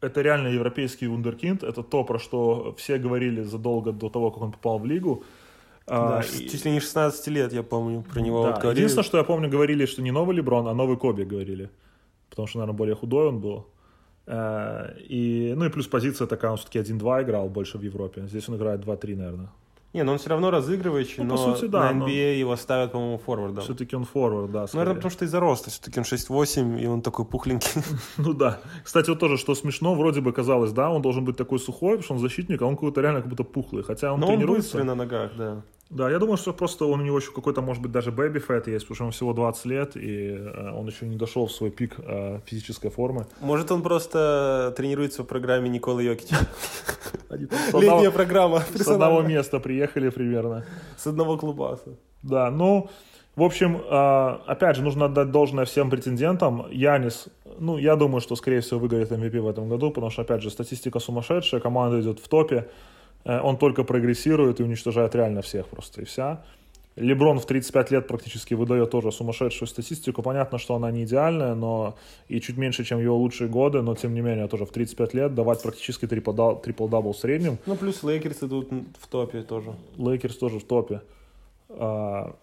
[0.00, 4.52] это реально европейский вундеркинд, это то, про что все говорили задолго до того, как он
[4.52, 5.22] попал в лигу.
[5.86, 8.60] Да, А, ш- и- чуть ли не 16 лет, я помню, про него да, вот
[8.62, 8.80] говорили.
[8.80, 11.70] Единственное, что я помню, говорили, что не новый Леброн, а новый Коби говорили,
[12.30, 13.66] потому что, наверное, более худой он был.
[14.26, 18.26] Э, И, ну и плюс позиция такая, он все-таки 1-2 играл больше в Европе.
[18.28, 19.48] Здесь он играет 2-3, наверное.
[19.94, 22.92] Не, но он все равно разыгрывающий, Ну, но сути, да, на но- NBA его ставят,
[22.92, 23.62] по-моему, форвардом.
[23.62, 24.60] Все-таки он форвард, да.
[24.62, 24.78] Ну, скорее.
[24.80, 25.68] наверное, потому что из-за роста.
[25.70, 27.82] Все-таки он 6'8", и он такой пухленький.
[28.16, 28.58] Ну да.
[28.84, 32.04] Кстати, вот тоже, что смешно, вроде бы казалось, да, он должен быть такой сухой, потому
[32.04, 33.82] что он защитник, а он какой-то реально как будто пухлый.
[33.82, 34.78] Хотя он Но он тренируется.
[34.78, 35.62] быстрый на ногах, да.
[35.92, 38.70] Да, я думаю, что просто он, у него еще какой-то, может быть, даже baby fat
[38.70, 41.70] есть, потому что ему всего 20 лет, и э, он еще не дошел в свой
[41.70, 43.26] пик э, физической формы.
[43.42, 46.36] Может, он просто тренируется в программе Николы Йокича.
[47.30, 48.60] Летняя программа.
[48.74, 50.64] с одного места приехали примерно.
[50.96, 51.98] С одного клубаса.
[52.22, 52.88] Да, ну,
[53.36, 56.66] в общем, э, опять же, нужно отдать должное всем претендентам.
[56.70, 57.28] Янис,
[57.58, 60.50] ну, я думаю, что, скорее всего, выиграет MVP в этом году, потому что, опять же,
[60.50, 62.70] статистика сумасшедшая, команда идет в топе,
[63.24, 66.42] он только прогрессирует и уничтожает реально всех просто, и вся.
[66.96, 70.22] Леброн в 35 лет практически выдает тоже сумасшедшую статистику.
[70.22, 71.96] Понятно, что она не идеальная, но
[72.28, 75.34] и чуть меньше, чем его лучшие годы, но тем не менее тоже в 35 лет
[75.34, 77.58] давать практически трипл- трипл-дабл в среднем.
[77.64, 78.68] Ну, плюс Лейкерс идут
[78.98, 79.72] в топе тоже.
[79.96, 81.00] Лейкерс тоже в топе.
[81.70, 82.34] А,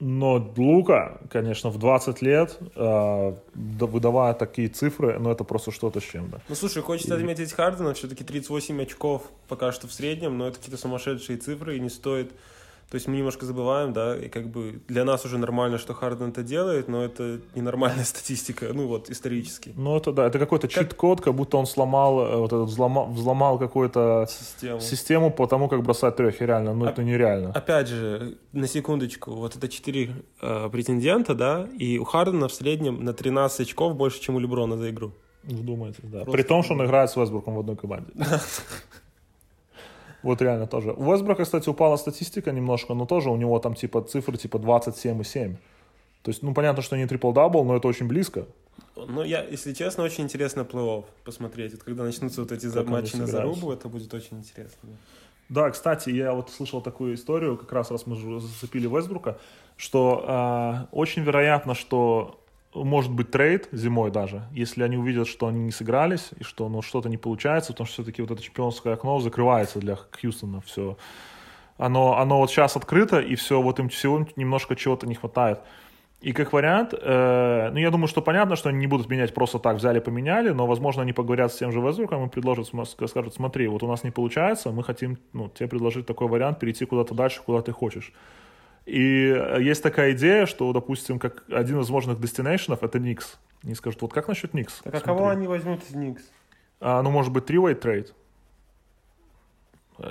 [0.00, 6.04] Но Лука, конечно, в 20 лет, да- выдавая такие цифры, ну это просто что-то с
[6.04, 6.40] чем-то.
[6.48, 10.80] Ну, слушай, хочется отметить Хардена, все-таки 38 очков пока что в среднем, но это какие-то
[10.80, 12.32] сумасшедшие цифры, и не стоит...
[12.90, 16.28] То есть мы немножко забываем, да, и как бы для нас уже нормально, что Харден
[16.30, 19.72] это делает, но это ненормальная статистика, ну вот, исторически.
[19.76, 23.58] Ну это да, это какой-то чит-код, как будто он сломал, э, вот этот взломал, взломал
[23.58, 24.80] какую-то Систему.
[24.80, 27.50] систему по тому, как бросать трехи, реально, ну А- это нереально.
[27.52, 30.10] Опять же, на секундочку, вот это четыре
[30.40, 34.76] э, претендента, да, и у Хардена в среднем на 13 очков больше, чем у Леброна
[34.76, 35.12] за игру.
[35.42, 36.18] Вдумайтесь, да.
[36.24, 38.10] Просто При том, что он играет с Вестбруком в одной команде.
[40.24, 40.92] Вот реально тоже.
[40.92, 45.56] У Вестбрука, кстати, упала статистика немножко, но тоже у него там типа цифры типа 27,7.
[46.22, 48.46] То есть, ну, понятно, что не трипл-дабл, но это очень близко.
[48.96, 51.72] Ну, я, если честно, очень интересно плей-офф посмотреть.
[51.72, 54.88] Вот когда начнутся вот эти Как матчи на зарубу, это будет очень интересно.
[55.50, 59.36] Да, кстати, я вот слышал такую историю, как раз раз мы зацепили Вестбрука,
[59.76, 62.40] что а, очень вероятно, что
[62.74, 66.82] может быть трейд зимой даже, если они увидят, что они не сыгрались и что ну,
[66.82, 70.96] что-то не получается, потому что все-таки вот это чемпионское окно закрывается для Хьюстона все.
[71.76, 75.60] Оно, оно вот сейчас открыто, и все, вот им всего немножко чего-то не хватает.
[76.20, 79.58] И как вариант, э, ну я думаю, что понятно, что они не будут менять просто
[79.58, 82.68] так, взяли, поменяли, но, возможно, они поговорят с тем же Вестбруком и предложат,
[83.06, 86.86] скажут, смотри, вот у нас не получается, мы хотим ну, тебе предложить такой вариант, перейти
[86.86, 88.12] куда-то дальше, куда ты хочешь.
[88.86, 93.38] И э, есть такая идея, что, допустим, как один из возможных destination ов это Никс.
[93.62, 94.80] Они скажут, вот как насчет Никс?
[94.82, 96.22] Так а кого они возьмут из Никс?
[96.80, 98.14] А, ну, может быть, three-way trade.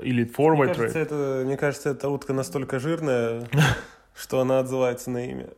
[0.01, 0.95] Или four-way трейд.
[0.95, 3.47] Это, мне кажется, эта утка настолько жирная,
[4.15, 5.49] что она отзывается на имя.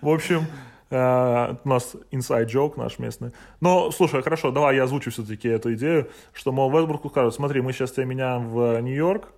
[0.00, 0.46] В общем,
[0.90, 3.32] Uh, у нас inside joke наш местный.
[3.60, 7.74] Но, слушай, хорошо, давай я озвучу все-таки эту идею, что, мол, Вестбруку скажут, смотри, мы
[7.74, 9.28] сейчас тебя меняем в Нью-Йорк,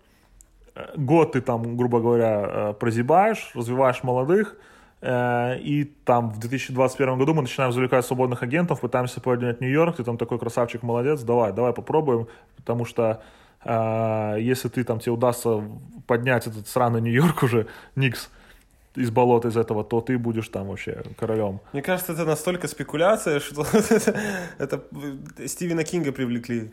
[0.77, 4.57] э, год ты там, грубо говоря, э, прозябаешь, развиваешь молодых,
[5.03, 10.19] и там в 2021 году мы начинаем завлекать свободных агентов, пытаемся поднять Нью-Йорк, ты там
[10.19, 13.23] такой красавчик, молодец, давай, давай попробуем, потому что
[13.65, 15.65] если ты там тебе удастся
[16.07, 18.29] поднять этот сраный Нью-Йорк уже, Никс,
[18.97, 21.61] из болота из этого, то ты будешь там вообще королем.
[21.73, 23.65] Мне кажется, это настолько спекуляция, что
[24.59, 24.83] это
[25.47, 26.73] Стивена Кинга привлекли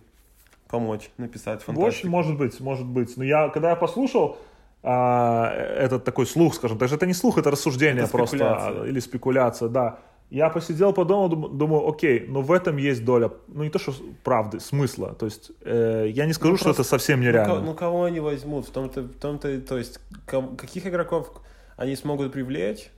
[0.68, 1.88] помочь написать фантастику.
[1.88, 3.15] Очень может быть, может быть.
[3.18, 4.38] Но я, когда я послушал
[4.84, 8.99] а, этот такой слух, скажем, даже это не слух, это рассуждение это просто, а, или
[8.99, 9.99] спекуляция, да.
[10.30, 13.93] Я посидел, подумал, думаю, окей, но в этом есть доля, ну не то, что
[14.26, 15.15] правды, смысла.
[15.18, 17.61] То есть э, я не скажу, ну, что просто, это совсем нереально.
[17.61, 18.68] Ну, ну кого они возьмут?
[18.68, 21.32] В том-то, в том-то, то есть каких игроков
[21.78, 22.90] они смогут привлечь,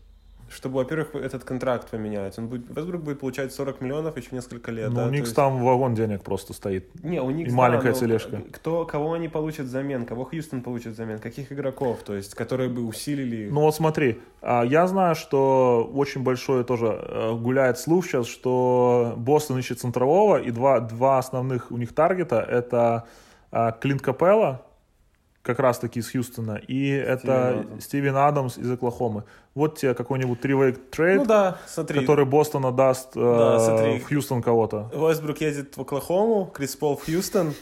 [0.49, 2.37] чтобы, во-первых, этот контракт поменять.
[2.39, 4.89] Он будет, Вестбрук будет получать 40 миллионов еще несколько лет.
[4.89, 5.07] Ну, да?
[5.07, 5.35] у них есть...
[5.35, 6.89] там вагон денег просто стоит.
[7.03, 8.41] Не, у них и маленькая да, тележка.
[8.51, 12.83] Кто, кого они получат взамен, кого Хьюстон получит взамен, каких игроков, то есть, которые бы
[12.85, 13.49] усилили...
[13.49, 19.13] Ну вот смотри, а, я знаю, что очень большое тоже э, гуляет слух сейчас, что
[19.17, 23.05] Бостон ищет центрового, и два, два основных у них таргета— это
[23.51, 24.65] а, Клинт Капелла,
[25.41, 27.83] как раз-таки из Хьюстона, и Стивен это Адамс.
[27.83, 29.23] Стивен Адамс из Оклахомы.
[29.55, 31.99] Вот тебе какой-нибудь тривей трейд, ну, да, смотри.
[32.01, 34.89] который Бостон отдаст э, да, в Хьюстон кого-то.
[34.93, 37.53] Уэстбрук едет в Оклахому, Крис Пол в Хьюстон.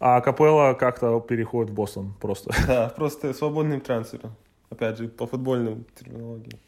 [0.00, 2.54] А Капелла как-то переходит в Бостон просто.
[2.66, 4.36] Да, просто свободным трансфером.
[4.70, 6.58] Опять же, по футбольным терминологии.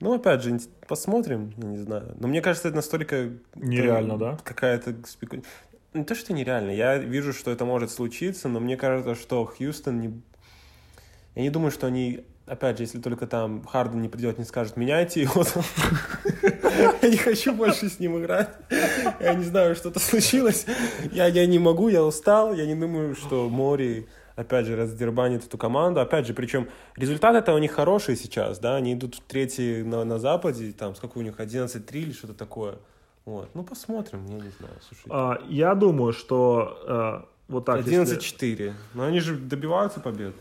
[0.00, 2.14] Ну, опять же, посмотрим, я не знаю.
[2.18, 3.30] Но мне кажется, это настолько...
[3.54, 4.38] Нереально, да?
[4.44, 5.50] Какая-то спекуляция
[5.94, 6.70] не то, что нереально.
[6.70, 10.22] Я вижу, что это может случиться, но мне кажется, что Хьюстон не...
[11.34, 12.24] Я не думаю, что они...
[12.46, 15.44] Опять же, если только там Харден не придет, не скажет, меняйте его.
[17.02, 18.48] Я не хочу больше с ним играть.
[19.20, 20.64] Я не знаю, что-то случилось.
[21.12, 22.54] Я, я не могу, я устал.
[22.54, 24.06] Я не думаю, что Мори
[24.38, 26.00] опять же, раздербанит эту команду.
[26.00, 30.04] Опять же, причем результат это у них хороший сейчас, да, они идут в третий на,
[30.04, 32.76] на Западе, там, сколько у них, 11-3 или что-то такое.
[33.28, 33.48] Вот.
[33.54, 34.74] Ну, посмотрим, я не знаю.
[34.88, 35.06] Слушай.
[35.10, 37.80] А, я думаю, что а, вот так.
[37.80, 38.16] 11-4.
[38.40, 38.74] Если...
[38.94, 40.34] Но они же добиваются побед.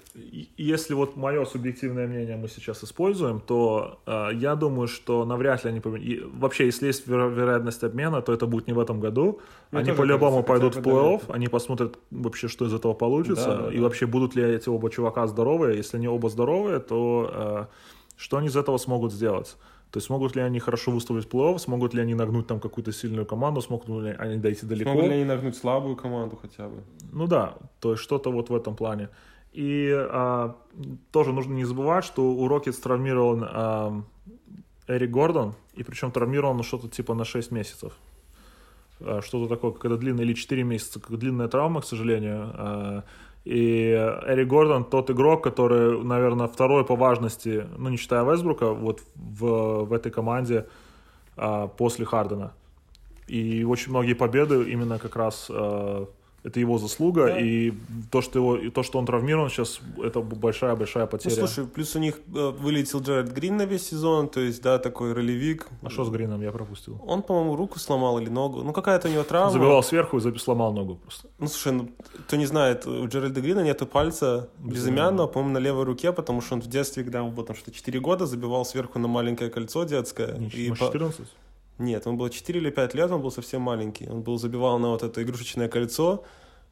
[0.57, 5.71] Если вот мое субъективное мнение мы сейчас используем, то э, я думаю, что навряд ли
[5.71, 6.33] они поменяют.
[6.33, 9.39] Вообще, если есть веро- вероятность обмена, то это будет не в этом году.
[9.71, 13.73] Мне они по-любому пойдут в плей-офф, они посмотрят вообще, что из этого получится, да, да,
[13.73, 13.83] и да.
[13.83, 15.77] вообще будут ли эти оба чувака здоровые.
[15.77, 17.65] Если они оба здоровые, то э,
[18.17, 19.57] что они из этого смогут сделать?
[19.91, 22.91] То есть смогут ли они хорошо выступить в плей-офф, смогут ли они нагнуть там какую-то
[22.91, 24.91] сильную команду, смогут ли они дойти далеко.
[24.91, 26.83] Смогут ли они нагнуть слабую команду хотя бы.
[27.13, 29.09] Ну да, то есть что-то вот в этом плане.
[29.53, 30.55] И а,
[31.11, 34.03] тоже нужно не забывать, что у Рокетс травмирован а,
[34.87, 37.93] Эрик Гордон, и причем травмирован что-то типа на 6 месяцев.
[38.99, 42.51] А, что-то такое, когда длинная, или 4 месяца, как длинная травма, к сожалению.
[42.53, 43.03] А,
[43.45, 43.91] и
[44.25, 49.85] Эрик Гордон тот игрок, который, наверное, второй по важности, ну, не считая Вестбрука, вот в,
[49.85, 50.65] в этой команде
[51.37, 52.53] а, после Хардена.
[53.27, 56.07] И очень многие победы именно как раз а,
[56.43, 57.39] это его заслуга, да.
[57.39, 57.73] и
[58.11, 61.35] то, что его, и то, что он травмирован сейчас, это большая-большая ну, потеря.
[61.41, 64.79] Ну, слушай, плюс у них э, вылетел Джаред Грин на весь сезон, то есть, да,
[64.79, 65.67] такой ролевик.
[65.81, 67.01] А что с Грином, я пропустил?
[67.05, 69.51] Он, по-моему, руку сломал или ногу, ну, какая-то у него травма.
[69.51, 71.27] Забивал сверху и сломал ногу просто.
[71.39, 71.89] Ну, слушай, ну,
[72.27, 76.55] кто не знает, у Джеральда Грина нету пальца безымянного, по-моему, на левой руке, потому что
[76.55, 79.83] он в детстве, когда ему было там что 4 года, забивал сверху на маленькое кольцо
[79.83, 80.37] детское.
[80.37, 81.17] Не, и 14?
[81.17, 81.46] По...
[81.79, 84.07] Нет, он был 4 или 5 лет, он был совсем маленький.
[84.09, 86.23] Он был забивал на вот это игрушечное кольцо,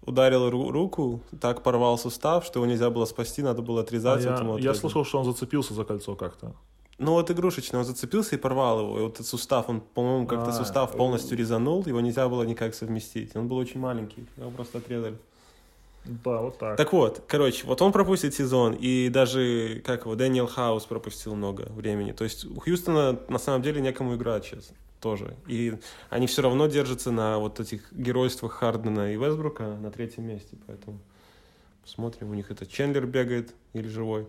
[0.06, 4.26] ударил ру- руку, так порвал сустав, что его нельзя было спасти, надо было отрезать.
[4.26, 6.56] А вот я, я слышал, что он зацепился за кольцо как-то.
[6.98, 9.00] Ну вот игрушечный, он зацепился и порвал его.
[9.00, 12.74] И вот этот сустав, он, по-моему, как-то а, сустав полностью резанул, его нельзя было никак
[12.74, 13.36] совместить.
[13.36, 15.18] Он был очень маленький, его просто отрезали.
[16.06, 16.78] Да, вот так.
[16.78, 21.68] Так вот, короче, вот он пропустит сезон, и даже, как его, Дэниел Хаус пропустил много
[21.72, 22.12] времени.
[22.12, 25.36] То есть у Хьюстона на самом деле некому играть сейчас тоже.
[25.48, 25.78] И
[26.10, 31.00] они все равно держатся на вот этих геройствах Хардена и Вестбрука на третьем месте, поэтому
[31.84, 34.28] посмотрим, у них это Чендлер бегает или живой.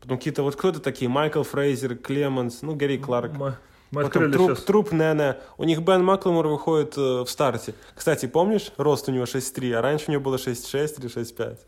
[0.00, 3.32] Потом какие-то вот кто-то такие, Майкл Фрейзер, Клеменс, ну, Гэри Кларк.
[3.32, 3.56] Мы,
[3.90, 4.64] мы Потом открыли труп, сейчас...
[4.64, 5.36] труп Нене.
[5.58, 7.74] У них Бен Маклемор выходит э, в старте.
[7.94, 11.58] Кстати, помнишь, рост у него 6'3, а раньше у него было 6'6 или 6'5?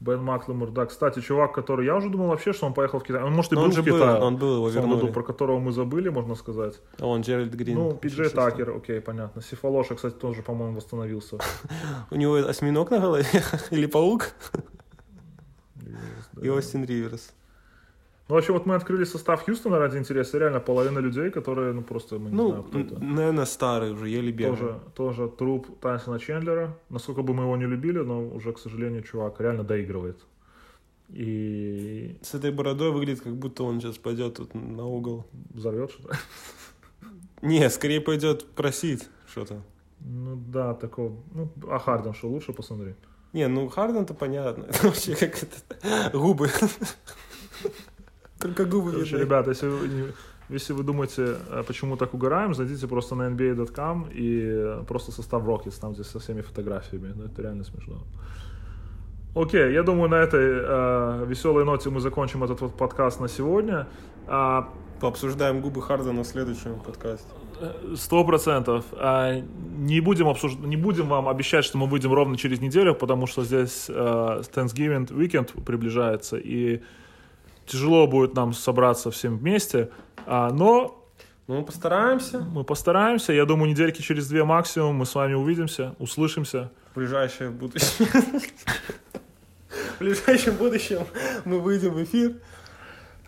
[0.00, 0.86] Бен Маклемур, да.
[0.86, 1.86] Кстати, чувак, который...
[1.86, 3.22] Я уже думал вообще, что он поехал в Китай.
[3.22, 4.20] Он, может, и Но был он же в был, Китае.
[4.20, 5.12] он был, его в том году, вернули.
[5.12, 6.74] про которого мы забыли, можно сказать.
[6.98, 7.76] А он Джеральд Грин.
[7.76, 8.30] Ну, Пиджей 6'6.
[8.30, 9.40] Такер, окей, понятно.
[9.42, 11.38] Сифалоша, кстати, тоже, по-моему, восстановился.
[12.10, 13.26] У него осьминог на голове
[13.70, 14.32] или паук?
[16.42, 17.32] И Остин Риверс.
[18.28, 20.38] Ну, вообще, вот мы открыли состав Хьюстона ради интереса.
[20.38, 22.98] Реально половина людей, которые, ну, просто, мы не Ну, знаю, кто это.
[22.98, 24.58] наверное, старый уже, еле бегает.
[24.58, 26.74] Тоже, тоже труп Тайсона Чендлера.
[26.88, 30.24] Насколько бы мы его не любили, но уже, к сожалению, чувак реально доигрывает.
[31.10, 35.26] И С этой бородой выглядит, как будто он сейчас пойдет тут на угол.
[35.50, 36.16] взорвет что-то.
[37.42, 39.60] Не, скорее пойдет просить что-то.
[40.00, 41.12] Ну да, такого.
[41.34, 42.94] Ну, а Харден что, лучше посмотри.
[43.34, 44.64] Не, ну Харден-то понятно.
[44.64, 46.10] Это вообще как это...
[46.18, 46.48] Губы.
[48.44, 50.12] Только губы Короче, ребята, если вы,
[50.50, 55.42] если вы думаете, э, почему так угораем, зайдите просто на nba.com и э, просто состав
[55.44, 57.14] Rockets, там здесь со всеми фотографиями.
[57.16, 58.02] Ну, это реально смешно.
[59.34, 63.86] Окей, я думаю, на этой э, веселой ноте мы закончим этот вот подкаст на сегодня.
[64.26, 64.68] А,
[65.00, 67.26] Пообсуждаем губы Хардена в следующем подкасте.
[67.96, 68.84] Сто процентов.
[68.92, 69.40] А,
[69.78, 70.52] Не будем обсуж...
[70.58, 73.92] не будем вам обещать, что мы выйдем ровно через неделю, потому что здесь э,
[74.54, 76.82] Thanksgiving weekend приближается, и
[77.66, 79.90] тяжело будет нам собраться всем вместе.
[80.26, 81.04] А, но
[81.46, 82.38] Ну, мы постараемся.
[82.40, 83.32] мы постараемся.
[83.32, 86.70] Я думаю, недельки через две максимум мы с вами увидимся, услышимся.
[86.92, 88.08] В ближайшее будущее.
[89.96, 91.00] В ближайшем будущем
[91.44, 92.34] мы выйдем в эфир.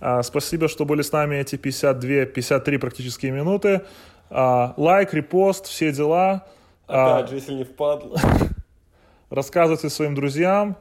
[0.00, 3.82] А, Спасибо, что были с нами эти 52-53 практические минуты.
[4.30, 6.46] А, Лайк, репост, все дела.
[6.88, 8.18] А, Опять же, если не впадло.
[9.30, 10.76] Рассказывайте своим друзьям,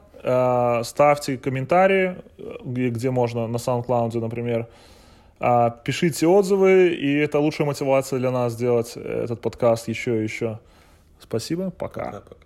[0.84, 4.66] ставьте комментарии, э, где, можно, на SoundCloud, например.
[5.38, 10.58] А, Пишите отзывы, и это лучшая мотивация для нас сделать этот подкаст еще и еще.
[11.20, 12.04] Спасибо, пока.
[12.04, 12.45] Пока-пока.